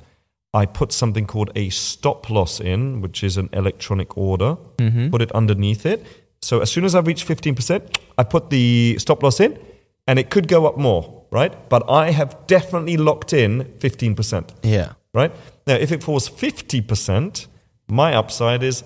[0.54, 5.10] I put something called a stop loss in, which is an electronic order, Mm-hmm.
[5.10, 6.04] put it underneath it.
[6.40, 9.58] So as soon as I've reached 15%, I put the stop loss in
[10.06, 11.68] and it could go up more, right?
[11.68, 14.92] But I have definitely locked in 15%, yeah.
[15.12, 15.32] right?
[15.66, 17.46] Now, if it falls 50%,
[17.88, 18.84] my upside is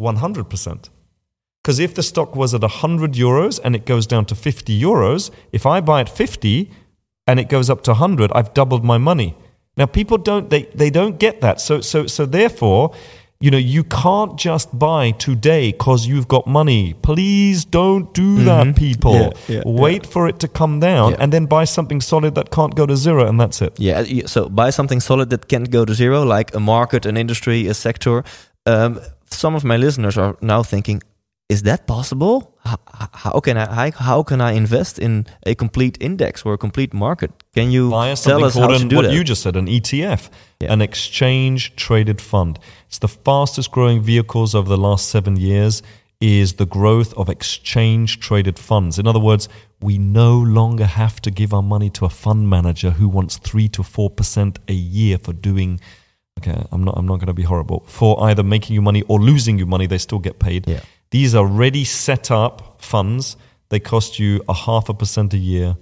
[0.00, 0.88] 100%.
[1.62, 5.30] Because if the stock was at 100 euros and it goes down to 50 euros,
[5.52, 6.70] if I buy at 50
[7.26, 9.34] and it goes up to 100, I've doubled my money.
[9.76, 11.60] Now people don't they, they don't get that.
[11.60, 12.94] So so so therefore,
[13.44, 16.94] you know, you can't just buy today cuz you've got money.
[17.08, 19.14] Please don't do that people.
[19.14, 21.20] Yeah, yeah, Wait for it to come down Yeah.
[21.22, 23.72] and then buy something solid that can't go to zero and that's it.
[23.78, 24.02] Yeah.
[24.26, 27.74] So buy something solid that can't go to zero, like a market, an industry, a
[27.74, 28.16] sector.
[28.66, 29.00] Um,
[29.42, 31.02] some of my listeners are now thinking,
[31.48, 32.53] is that possible?
[32.64, 32.78] How,
[33.12, 36.94] how can I how, how can I invest in a complete index or a complete
[36.94, 37.30] market?
[37.54, 39.12] Can you via tell us how to an, do what that?
[39.12, 40.72] you just said, an ETF, Yeah.
[40.72, 42.58] an exchange traded fund.
[42.88, 45.82] It's the fastest growing vehicles over the last seven years
[46.20, 48.98] is the growth of exchange traded funds.
[48.98, 49.48] In other words,
[49.82, 53.68] we no longer have to give our money to a fund manager who wants three
[53.68, 55.80] to four percent a year for doing
[56.38, 57.84] okay, I'm not I'm not gonna be horrible.
[57.86, 60.66] For either making you money or losing you money, they still get paid.
[60.66, 60.80] Yeah.
[61.14, 63.36] These are ready set up funds.
[63.68, 65.76] They cost you a half a percent a year.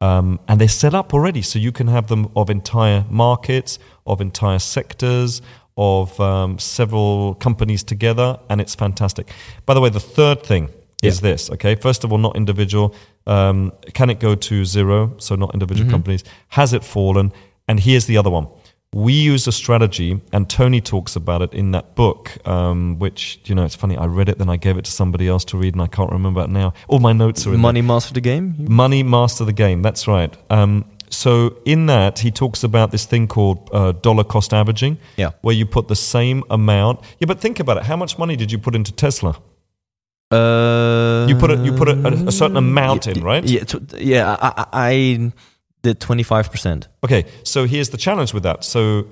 [0.00, 1.42] Um, and they're set up already.
[1.42, 5.42] So you can have them of entire markets, of entire sectors,
[5.76, 8.38] of um, several companies together.
[8.48, 9.28] And it's fantastic.
[9.64, 10.68] By the way, the third thing
[11.02, 11.50] is this.
[11.50, 11.74] Okay.
[11.74, 12.94] First of all, not individual.
[13.26, 15.16] Um, can it go to zero?
[15.18, 16.22] So not individual companies.
[16.50, 17.32] Has it fallen?
[17.66, 18.46] And here's the other one
[18.92, 23.54] we use a strategy, and Tony talks about it in that book, um, which, you
[23.54, 23.96] know, it's funny.
[23.96, 26.10] I read it, then I gave it to somebody else to read, and I can't
[26.10, 26.72] remember it now.
[26.88, 27.62] All my notes are in there.
[27.62, 28.54] Money master the game.
[28.68, 29.82] Money Master the Game.
[29.82, 30.34] That's right.
[30.50, 35.30] Um, so in that, he talks about this thing called uh, dollar cost averaging, Yeah.
[35.42, 37.00] where you put the same amount.
[37.20, 37.82] Yeah, but think about it.
[37.84, 39.36] How much money did you put into Tesla?
[40.32, 43.44] Uh, You put a- you put a- a certain amount in, right?
[43.44, 43.62] Yeah,
[43.96, 44.36] yeah.
[44.40, 45.32] I, I,
[45.86, 46.88] I did twenty five percent.
[47.04, 48.64] Okay, so here's the challenge with that.
[48.64, 49.06] So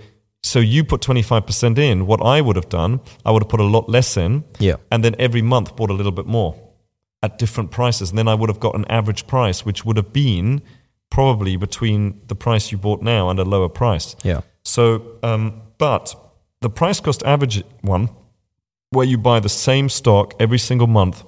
[0.45, 2.07] so you put 25% in.
[2.07, 4.45] What I would have done, I would have put a lot less in.
[4.59, 4.77] Yeah.
[4.91, 6.55] And then every month bought a little bit more
[7.23, 8.11] at different prices.
[8.11, 10.61] And then I would have got an average price, which would have been
[11.11, 14.17] probably between the price you bought now and a lower price.
[14.23, 14.43] Yeah.
[14.65, 16.15] So, um, but
[16.61, 18.11] the price cost average one,
[18.91, 21.25] where you buy the same stock every single month,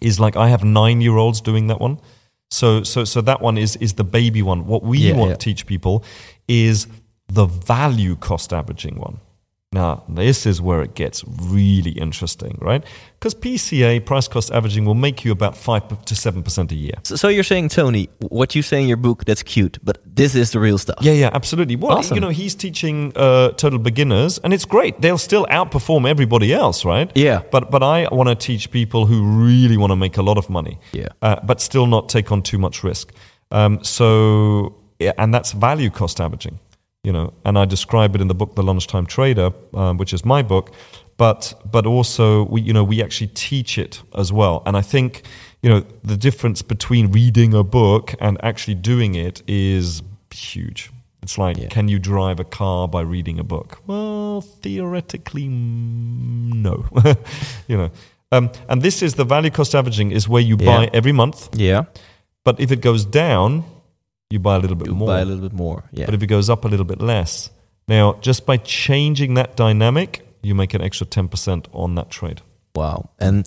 [0.00, 2.00] is like I have nine year olds doing that one.
[2.50, 4.66] So, so, so that one is is the baby one.
[4.66, 5.36] What we Yeah, want yeah.
[5.36, 6.04] to teach people
[6.48, 6.86] is
[7.28, 9.18] the value cost averaging one.
[9.72, 12.84] Now, this is where it gets really interesting, right?
[13.18, 16.92] Because PCA, price cost averaging, will make you about 5 to 7% a year.
[17.02, 20.36] So, so you're saying, Tony, what you say in your book, that's cute, but this
[20.36, 20.98] is the real stuff.
[21.00, 21.74] Yeah, yeah, absolutely.
[21.74, 22.14] Well, Awesome.
[22.14, 25.00] you know, he's teaching uh, total beginners, and it's great.
[25.00, 27.10] They'll still outperform everybody else, right?
[27.16, 27.42] Yeah.
[27.50, 30.48] But but I want to teach people who really want to make a lot of
[30.48, 31.08] money, Yeah.
[31.22, 33.12] uh, but still not take on too much risk.
[33.50, 36.60] Um, so, yeah, and that's value cost averaging,
[37.06, 37.32] you know.
[37.44, 40.70] And I describe it in the book, The Lunchtime Trader, um, which is my book.
[41.16, 44.62] But but also we you know we actually teach it as well.
[44.66, 45.10] And I think
[45.62, 50.02] you know the difference between reading a book and actually doing it is
[50.34, 50.90] huge.
[51.22, 51.68] It's like, Yeah.
[51.68, 53.78] can you drive a car by reading a book?
[53.86, 56.84] Well, theoretically, no.
[57.68, 57.90] you know,
[58.32, 61.84] um, and this is the value cost averaging is where you buy every month, Yeah.
[62.44, 63.64] but if it goes down,
[64.30, 65.08] you buy a little bit You more.
[65.08, 65.84] buy a little bit more.
[65.92, 66.06] Yeah.
[66.06, 67.50] But if it goes up a little bit less,
[67.88, 72.40] now just by changing that dynamic, you make an extra ten percent on that trade.
[72.74, 73.08] wow.
[73.18, 73.46] And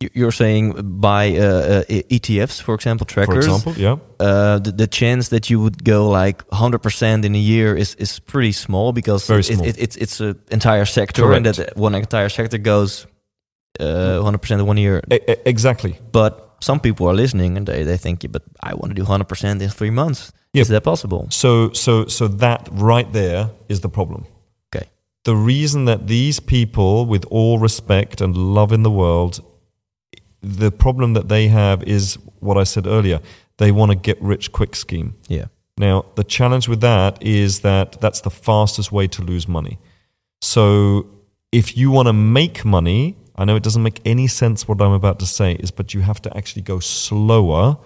[0.00, 3.46] you- you're saying buy uh, uh, ETFs, for example, trackers.
[3.46, 3.96] For example, yeah.
[4.20, 8.20] uh, the, the chance that you would go like 100% in a year is, is
[8.20, 9.66] pretty small because Very small.
[9.66, 13.06] It, it's it's an entire sector and that one entire sector goes
[13.80, 15.02] uh, 100% in one year.
[15.12, 15.98] E- exactly.
[16.12, 19.04] But some people are listening and they, they think, yeah, but I want to do
[19.04, 20.32] 100% in three months.
[20.52, 20.62] Yeah.
[20.62, 21.28] Is that possible?
[21.30, 24.24] So so so that right there is the problem.
[24.74, 24.88] Okay.
[25.24, 29.44] the reason that these people, with all respect and love in the world,
[30.42, 33.20] the problem that they have is what I said earlier.
[33.58, 35.14] They want a get rich quick scheme.
[35.28, 35.46] Yeah.
[35.76, 39.78] Now, the challenge with that is that that's the fastest way to lose money.
[40.40, 41.08] So,
[41.52, 44.92] if you want to make money, I know it doesn't make any sense what I'm
[44.92, 47.76] about to say, is but you have to actually go slower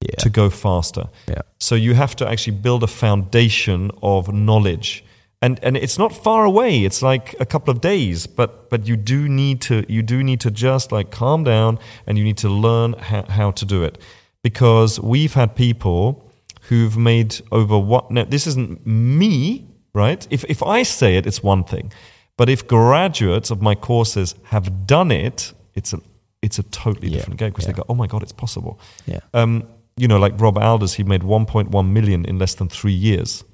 [0.00, 0.14] Yeah.
[0.24, 1.04] to go faster.
[1.28, 1.42] Yeah.
[1.58, 5.04] So you have to actually build a foundation of knowledge.
[5.42, 6.84] And and it's not far away.
[6.84, 10.40] It's like a couple of days, but but you do need to you do need
[10.40, 13.98] to just like calm down and you need to learn how, how to do it.
[14.42, 16.24] Because we've had people
[16.68, 20.26] who've made over what now this isn't me, right?
[20.30, 21.92] If if I say it, it's one thing.
[22.38, 25.98] But if graduates of my courses have done it, it's a
[26.40, 27.72] it's a totally Yeah, different game because yeah.
[27.72, 29.20] they go, oh my god, it's possible Yeah.
[29.34, 29.64] um,
[30.00, 33.44] you know, like Rob Alders, he made 1.1 million in less than three years.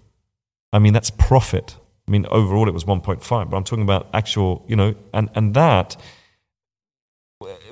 [0.75, 1.77] I mean, that's profit.
[2.07, 5.55] I mean, overall it was 1.5, but I'm talking about actual, you know, and, and
[5.55, 5.97] that,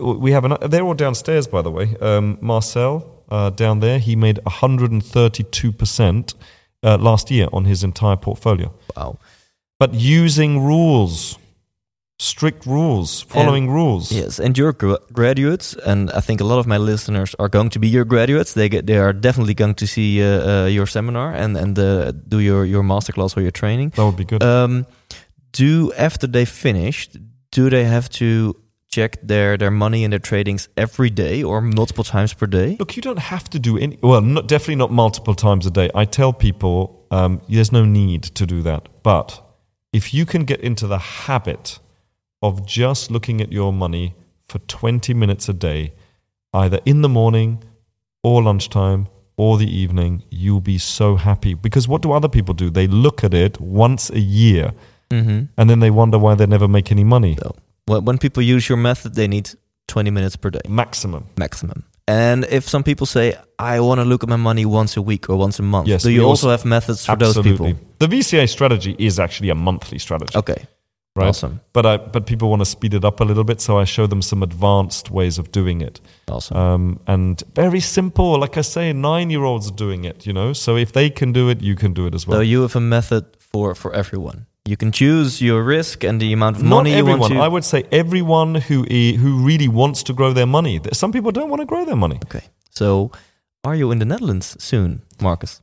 [0.00, 1.96] we have, an, they're all downstairs, by the way.
[2.00, 6.34] Um, Marcel, uh, down there, he made 132%
[6.82, 8.72] uh, last year on his entire portfolio.
[8.96, 9.18] Wow.
[9.82, 11.38] But using rules,
[12.20, 14.12] strict rules, following rules.
[14.12, 17.70] Yes, and your gra- graduates, and I think a lot of my listeners are going
[17.70, 18.52] to be your graduates.
[18.52, 22.12] They get, they are definitely going to see uh, uh, your seminar and and uh,
[22.28, 23.92] do your your masterclass or your training.
[23.96, 24.42] That would be good.
[24.42, 24.86] Um,
[25.50, 27.16] do after they finished,
[27.50, 28.54] do they have to
[28.86, 32.76] check their their money and their tradings every day or multiple times per day?
[32.78, 33.98] Look, you don't have to do any.
[34.00, 35.90] Well, not, definitely not multiple times a day.
[35.92, 38.88] I tell people um, there's no need to do that.
[39.02, 39.51] But
[39.92, 41.78] if you can get into the habit
[42.40, 44.14] of just looking at your money
[44.48, 45.92] for 20 minutes a day,
[46.52, 47.62] either in the morning
[48.22, 51.54] or lunchtime or the evening, you'll be so happy.
[51.54, 52.70] Because what do other people do?
[52.70, 54.72] They look at it once a year
[55.10, 55.40] Mm-hmm.
[55.58, 57.36] and then they wonder why they never make any money.
[57.38, 59.50] So when, when people use your method, they need
[59.88, 61.26] 20 minutes per day Maximum.
[61.36, 61.84] maximum.
[62.08, 65.30] And if some people say, I want to look at my money once a week
[65.30, 67.50] or once a month, Yes, do you also also- have methods for Absolutely.
[67.52, 67.88] those people?
[67.98, 70.36] The VCA strategy is actually a monthly strategy.
[70.36, 70.66] Okay.
[71.14, 71.28] Right.
[71.28, 71.60] Awesome.
[71.74, 74.06] But I, but people want to speed it up a little bit, so I show
[74.06, 76.00] them some advanced ways of doing it.
[76.26, 76.56] Awesome.
[76.56, 80.26] Um, and very simple, like I say, nine year olds are doing it.
[80.26, 82.38] You know, so if they can do it, you can do it as well.
[82.38, 84.46] so you have a method for, for everyone.
[84.64, 87.20] You can choose your risk and the amount of Not money you everyone.
[87.20, 87.40] want to.
[87.40, 88.84] I would say everyone who
[89.22, 90.80] who really wants to grow their money.
[90.92, 92.18] Some people don't want to grow their money.
[92.26, 92.44] okay.
[92.70, 93.10] So
[93.64, 95.60] are you in the Netherlands soon, Marcus?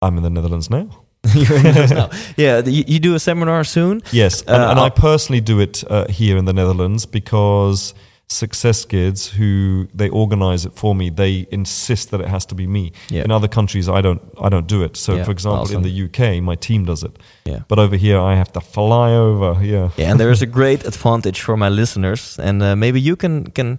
[0.00, 0.86] I'm in the Netherlands now.
[1.34, 2.10] You're in the Netherlands now.
[2.36, 4.00] Yeah, you, you do a seminar soon.
[4.12, 7.94] Yes, and, Uh, and I personally do it uh, here in the Netherlands because
[8.28, 11.10] Succesgids, who they organize it for me.
[11.10, 12.92] They insist that it has to be me.
[13.08, 13.22] Yeah.
[13.24, 14.20] In other countries, I don't.
[14.40, 14.96] I don't do it.
[14.96, 15.76] So, Yeah, for example, awesome.
[15.76, 17.16] in the UK, my team does it.
[17.44, 17.60] Yeah.
[17.68, 19.64] But over here, I have to fly over.
[19.64, 19.90] Yeah.
[19.96, 23.44] Yeah, and there is a great advantage for my listeners, and uh, maybe you can
[23.52, 23.78] can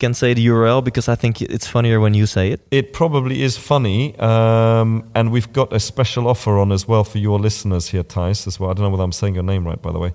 [0.00, 2.60] can say the URL because I think it's funnier when you say it.
[2.70, 7.18] It probably is funny, um, and we've got a special offer on as well for
[7.18, 8.70] your listeners here, Thijs, as well.
[8.70, 10.12] I don't know whether I'm saying your name right, by the way.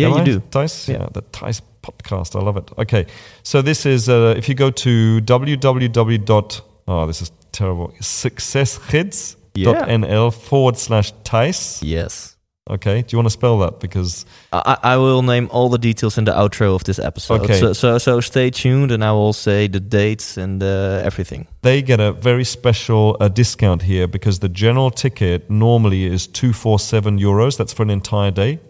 [0.00, 0.24] Yeah, Am you I?
[0.24, 0.40] do.
[0.40, 0.88] Thijs?
[0.88, 0.98] Yeah.
[1.00, 1.08] Yeah.
[1.12, 2.36] the Thijs podcast.
[2.38, 2.70] I love it.
[2.78, 3.06] Okay,
[3.42, 6.60] so this is, uh, if you go to www.
[6.88, 7.92] Oh, this is terrible.
[8.00, 11.80] Succesgids.nl forward slash Thijs.
[11.82, 12.36] Yes.
[12.68, 13.80] Okay, do you want to spell that?
[13.80, 17.40] Because I, I will name all the details in the outro of this episode.
[17.42, 17.58] Okay.
[17.58, 21.48] So, so so stay tuned, and I will say the dates and uh, everything.
[21.62, 27.18] they get a very special uh, discount here because the general ticket normally is 247
[27.18, 27.56] euros.
[27.56, 28.60] That's for an entire day.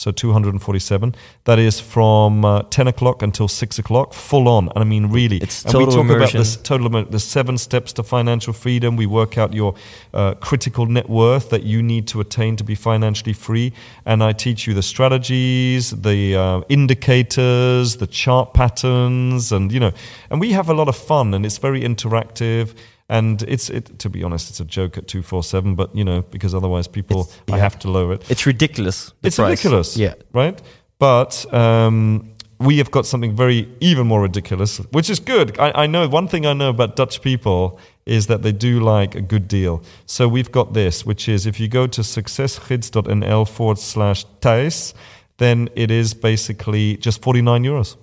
[0.00, 1.14] So 247.
[1.44, 4.68] That is from uh, 10 o'clock until 6 o'clock, full on.
[4.74, 5.38] And I mean, really.
[5.38, 8.96] It's and total we talk about this total the seven steps to financial freedom.
[8.96, 9.74] We work out your
[10.12, 13.72] uh, critical net worth that you need to attain to be financially free.
[14.04, 19.92] And I teach you the strategies, the uh, indicators, the chart patterns, and you know,
[20.28, 22.74] and we have a lot of fun, and it's very interactive.
[23.08, 26.04] And it's it, to be honest, it's a joke at two four seven, but you
[26.04, 28.30] know, because otherwise people, I have to lower it.
[28.30, 29.12] It's ridiculous.
[29.22, 29.50] It's price.
[29.50, 29.96] ridiculous.
[29.96, 30.14] Yeah.
[30.32, 30.60] Right?
[30.98, 35.58] But um, we have got something very, even more ridiculous, which is good.
[35.58, 39.14] I, I know one thing I know about Dutch people is that they do like
[39.14, 39.82] a good deal.
[40.06, 44.94] So we've got this, which is if you go to succesgids.nl forward slash Thijs,
[45.38, 47.96] then it is basically just 49 euros.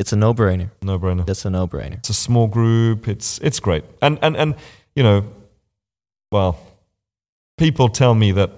[0.00, 0.70] It's a no-brainer.
[0.82, 1.24] No brainer.
[1.26, 1.98] That's a no-brainer.
[1.98, 3.06] It's a small group.
[3.06, 3.84] It's it's great.
[4.00, 4.54] And and and
[4.96, 5.24] you know,
[6.32, 6.56] well,
[7.56, 8.50] people tell me that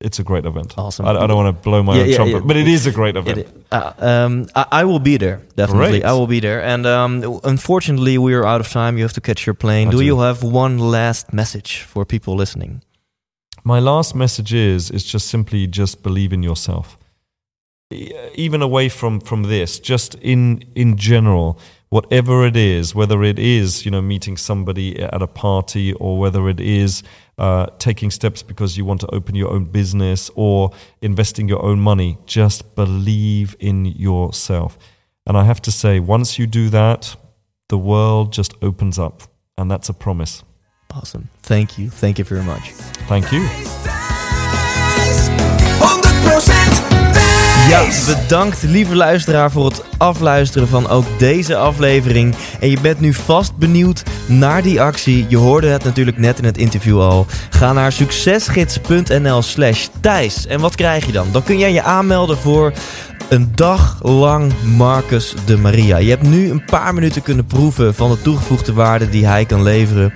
[0.00, 0.74] it's a great event.
[0.76, 1.06] Awesome.
[1.06, 2.48] I, I don't want to blow my Yeah, own yeah, trumpet, yeah.
[2.48, 3.38] but it is a great event.
[3.38, 6.00] It, uh, um, I, I will be there definitely.
[6.00, 6.04] Great.
[6.04, 6.60] I will be there.
[6.62, 8.98] And um, unfortunately, we are out of time.
[8.98, 9.90] You have to catch your plane.
[9.90, 10.04] Do do.
[10.04, 12.82] you have one last message for people listening?
[13.64, 16.98] My last message is is just simply just believe in yourself.
[17.90, 21.56] Even away from from this, just in in general,
[21.88, 26.48] whatever it is, whether it is you know meeting somebody at a party, or whether
[26.48, 27.04] it is
[27.38, 30.70] uh, taking steps because you want to open your own business or
[31.00, 34.76] investing your own money, just believe in yourself.
[35.24, 37.14] And I have to say, once you do that,
[37.68, 39.22] the world just opens up,
[39.56, 40.42] and that's a promise.
[40.92, 41.28] Awesome.
[41.42, 41.90] Thank you.
[41.90, 42.70] Thank you very much.
[43.06, 43.46] Thank you.
[47.76, 48.04] 100% Ja, Thijs.
[48.04, 52.34] bedankt lieve luisteraar voor het afluisteren van ook deze aflevering.
[52.60, 55.26] En je bent nu vast benieuwd naar die actie.
[55.28, 57.26] Je hoorde het natuurlijk net in het interview al.
[57.50, 60.46] Ga naar succesgids.nl slash Thijs.
[60.46, 61.26] En wat krijg je dan?
[61.32, 62.72] Dan kun jij je aanmelden voor
[63.28, 65.96] een dag lang Marcus de Maria.
[65.96, 69.62] Je hebt nu een paar minuten kunnen proeven van de toegevoegde waarde die hij kan
[69.62, 70.12] leveren.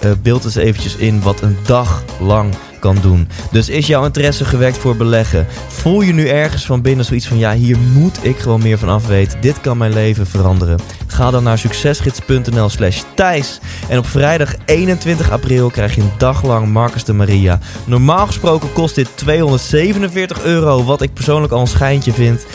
[0.00, 3.28] Eh, beeld eens eventjes in wat een dag lang kan doen.
[3.50, 5.46] Dus is jouw interesse gewekt voor beleggen?
[5.68, 7.38] Voel je nu ergens van binnen zoiets van...
[7.38, 9.40] ja, hier moet ik gewoon meer van afweten.
[9.40, 10.78] Dit kan mijn leven veranderen.
[11.06, 13.60] Ga dan naar succesgids.nl slash Thijs.
[13.88, 17.58] En op vrijdag 21 april krijg je een dag lang Marcus de Maria.
[17.84, 20.84] Normaal gesproken kost dit 247 euro...
[20.84, 22.46] wat ik persoonlijk al een schijntje vind...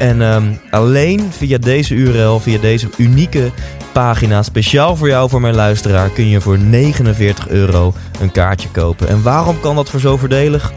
[0.00, 3.50] En ehm, alleen via deze URL, via deze unieke
[3.92, 9.08] pagina, speciaal voor jou, voor mijn luisteraar, kun je voor 49 euro een kaartje kopen.
[9.08, 10.72] En waarom kan dat voor zo voordelig?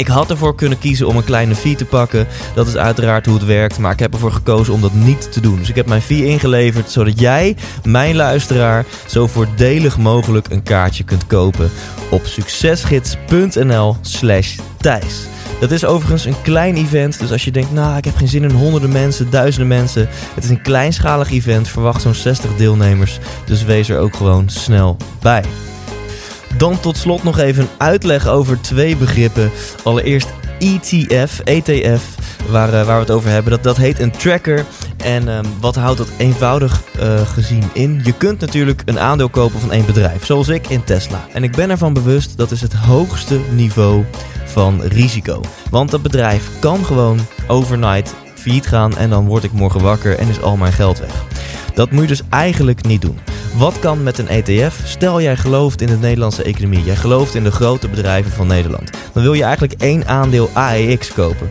[0.00, 2.26] Ik had ervoor kunnen kiezen om een kleine fee te pakken.
[2.54, 3.78] Dat is uiteraard hoe het werkt.
[3.78, 5.58] Maar ik heb ervoor gekozen om dat niet te doen.
[5.58, 11.04] Dus ik heb mijn fee ingeleverd zodat jij, mijn luisteraar, zo voordelig mogelijk een kaartje
[11.04, 11.70] kunt kopen
[12.10, 15.26] op succesgids.nl slash Thijs.
[15.60, 17.18] Dat is overigens een klein event.
[17.18, 20.08] Dus als je denkt, nou, ik heb geen zin in honderden mensen, duizenden mensen.
[20.34, 21.68] Het is een kleinschalig event.
[21.68, 23.18] Verwacht zo'n 60 deelnemers.
[23.44, 25.44] Dus wees er ook gewoon snel bij.
[26.60, 29.50] Dan tot slot nog even een uitleg over twee begrippen.
[29.82, 32.02] Allereerst ETF, ETF,
[32.48, 33.52] waar, eh, waar we het over hebben.
[33.52, 34.64] Dat, dat heet een tracker.
[34.96, 38.00] En ehm, wat houdt dat eenvoudig eh, gezien in?
[38.04, 41.26] Je kunt natuurlijk een aandeel kopen van één bedrijf, zoals ik in Tesla.
[41.32, 44.04] En ik ben ervan bewust, dat is het hoogste niveau
[44.44, 45.40] van risico.
[45.70, 50.28] Want dat bedrijf kan gewoon overnight failliet gaan en dan word ik morgen wakker en
[50.28, 51.24] is al mijn geld weg.
[51.74, 53.18] Dat moet je dus eigenlijk niet doen.
[53.56, 54.80] Wat kan met een ETF?
[54.84, 58.90] Stel jij gelooft in de Nederlandse economie, jij gelooft in de grote bedrijven van Nederland.
[59.12, 61.50] Dan wil je eigenlijk één aandeel AEX kopen.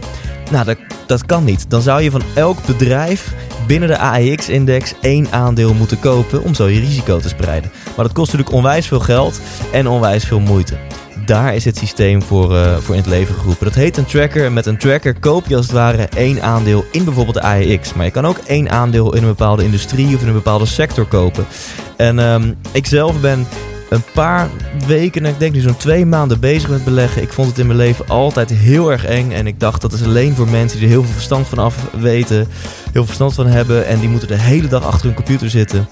[0.52, 0.78] Nou, dat,
[1.08, 1.70] dat kan niet.
[1.70, 3.34] Dan zou je van elk bedrijf
[3.68, 7.72] binnen de AEX-index één aandeel moeten kopen om zo je risico te spreiden.
[7.96, 9.42] Maar dat kost natuurlijk onwijs veel geld
[9.72, 10.78] en onwijs veel moeite.
[11.30, 13.66] Daar is het systeem voor, uh, voor in het leven geroepen.
[13.66, 14.46] Dat heet een tracker.
[14.46, 17.94] En met een tracker koop je als het ware één aandeel in bijvoorbeeld de AEX.
[17.94, 21.06] Maar je kan ook één aandeel in een bepaalde industrie of in een bepaalde sector
[21.06, 21.46] kopen.
[21.98, 23.48] En um, ik zelf ben
[23.90, 24.50] een paar
[24.88, 27.22] weken, ik denk nu zo'n twee maanden bezig met beleggen.
[27.22, 29.32] Ik vond het in mijn leven altijd heel erg eng.
[29.32, 31.76] En ik dacht dat is alleen voor mensen die er heel veel verstand van af
[32.00, 32.48] weten, heel
[32.92, 33.86] veel verstand van hebben.
[33.86, 35.88] En die moeten de hele dag achter hun computer zitten.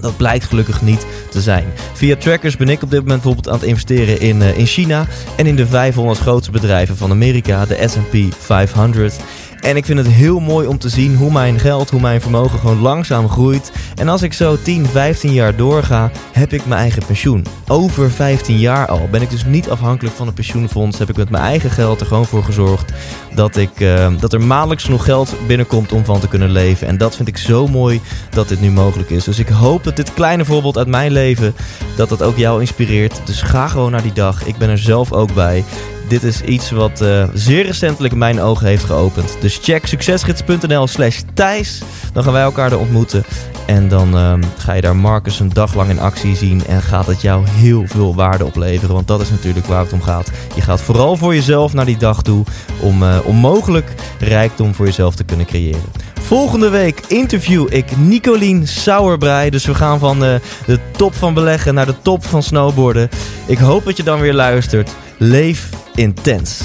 [0.00, 1.64] Dat blijkt gelukkig niet te zijn.
[1.92, 5.06] Via trackers ben ik op dit moment bijvoorbeeld aan het investeren in, uh, in China
[5.36, 9.20] en in de 500 grootste bedrijven van Amerika, de SP 500.
[9.60, 12.58] En ik vind het heel mooi om te zien hoe mijn geld, hoe mijn vermogen
[12.58, 13.72] gewoon langzaam groeit.
[13.94, 17.46] En als ik zo 10, 15 jaar doorga, heb ik mijn eigen pensioen.
[17.68, 20.98] Over 15 jaar al ben ik dus niet afhankelijk van een pensioenfonds.
[20.98, 22.92] Heb ik met mijn eigen geld er gewoon voor gezorgd
[23.34, 26.86] dat, ik, uh, dat er maandelijks genoeg geld binnenkomt om van te kunnen leven.
[26.86, 28.00] En dat vind ik zo mooi
[28.30, 29.24] dat dit nu mogelijk is.
[29.24, 31.54] Dus ik hoop dat dit kleine voorbeeld uit mijn leven,
[31.96, 33.20] dat dat ook jou inspireert.
[33.24, 34.46] Dus ga gewoon naar die dag.
[34.46, 35.64] Ik ben er zelf ook bij.
[36.10, 39.36] Dit is iets wat uh, zeer recentelijk mijn ogen heeft geopend.
[39.40, 41.82] Dus check succesgids.nl slash Thijs.
[42.12, 43.24] Dan gaan wij elkaar er ontmoeten.
[43.66, 46.66] En dan uh, ga je daar Marcus een dag lang in actie zien.
[46.66, 48.94] En gaat het jou heel veel waarde opleveren.
[48.94, 50.30] Want dat is natuurlijk waar het om gaat.
[50.54, 52.44] Je gaat vooral voor jezelf naar die dag toe.
[52.80, 55.82] Om, uh, om mogelijk rijkdom voor jezelf te kunnen creëren.
[56.20, 59.50] Volgende week interview ik Nicolien Sauerbrei.
[59.50, 63.08] Dus we gaan van de top van beleggen naar de top van snowboarden.
[63.46, 64.94] Ik hoop dat je dan weer luistert.
[65.18, 66.62] Leef intens.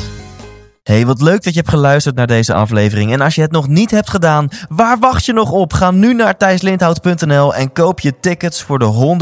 [0.84, 3.12] Hey, wat leuk dat je hebt geluisterd naar deze aflevering.
[3.12, 5.74] En als je het nog niet hebt gedaan, waar wacht je nog op?
[5.74, 9.18] Ga nu naar thijslindhout.nl en koop je tickets voor de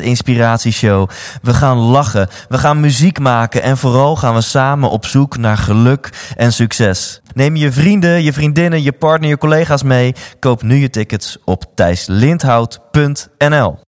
[0.00, 1.08] 100% Inspiratieshow.
[1.42, 5.58] We gaan lachen, we gaan muziek maken en vooral gaan we samen op zoek naar
[5.58, 7.20] geluk en succes.
[7.36, 10.14] Neem je vrienden, je vriendinnen, je partner, je collega's mee.
[10.38, 13.78] Koop nu je tickets op thijslindhout.nl.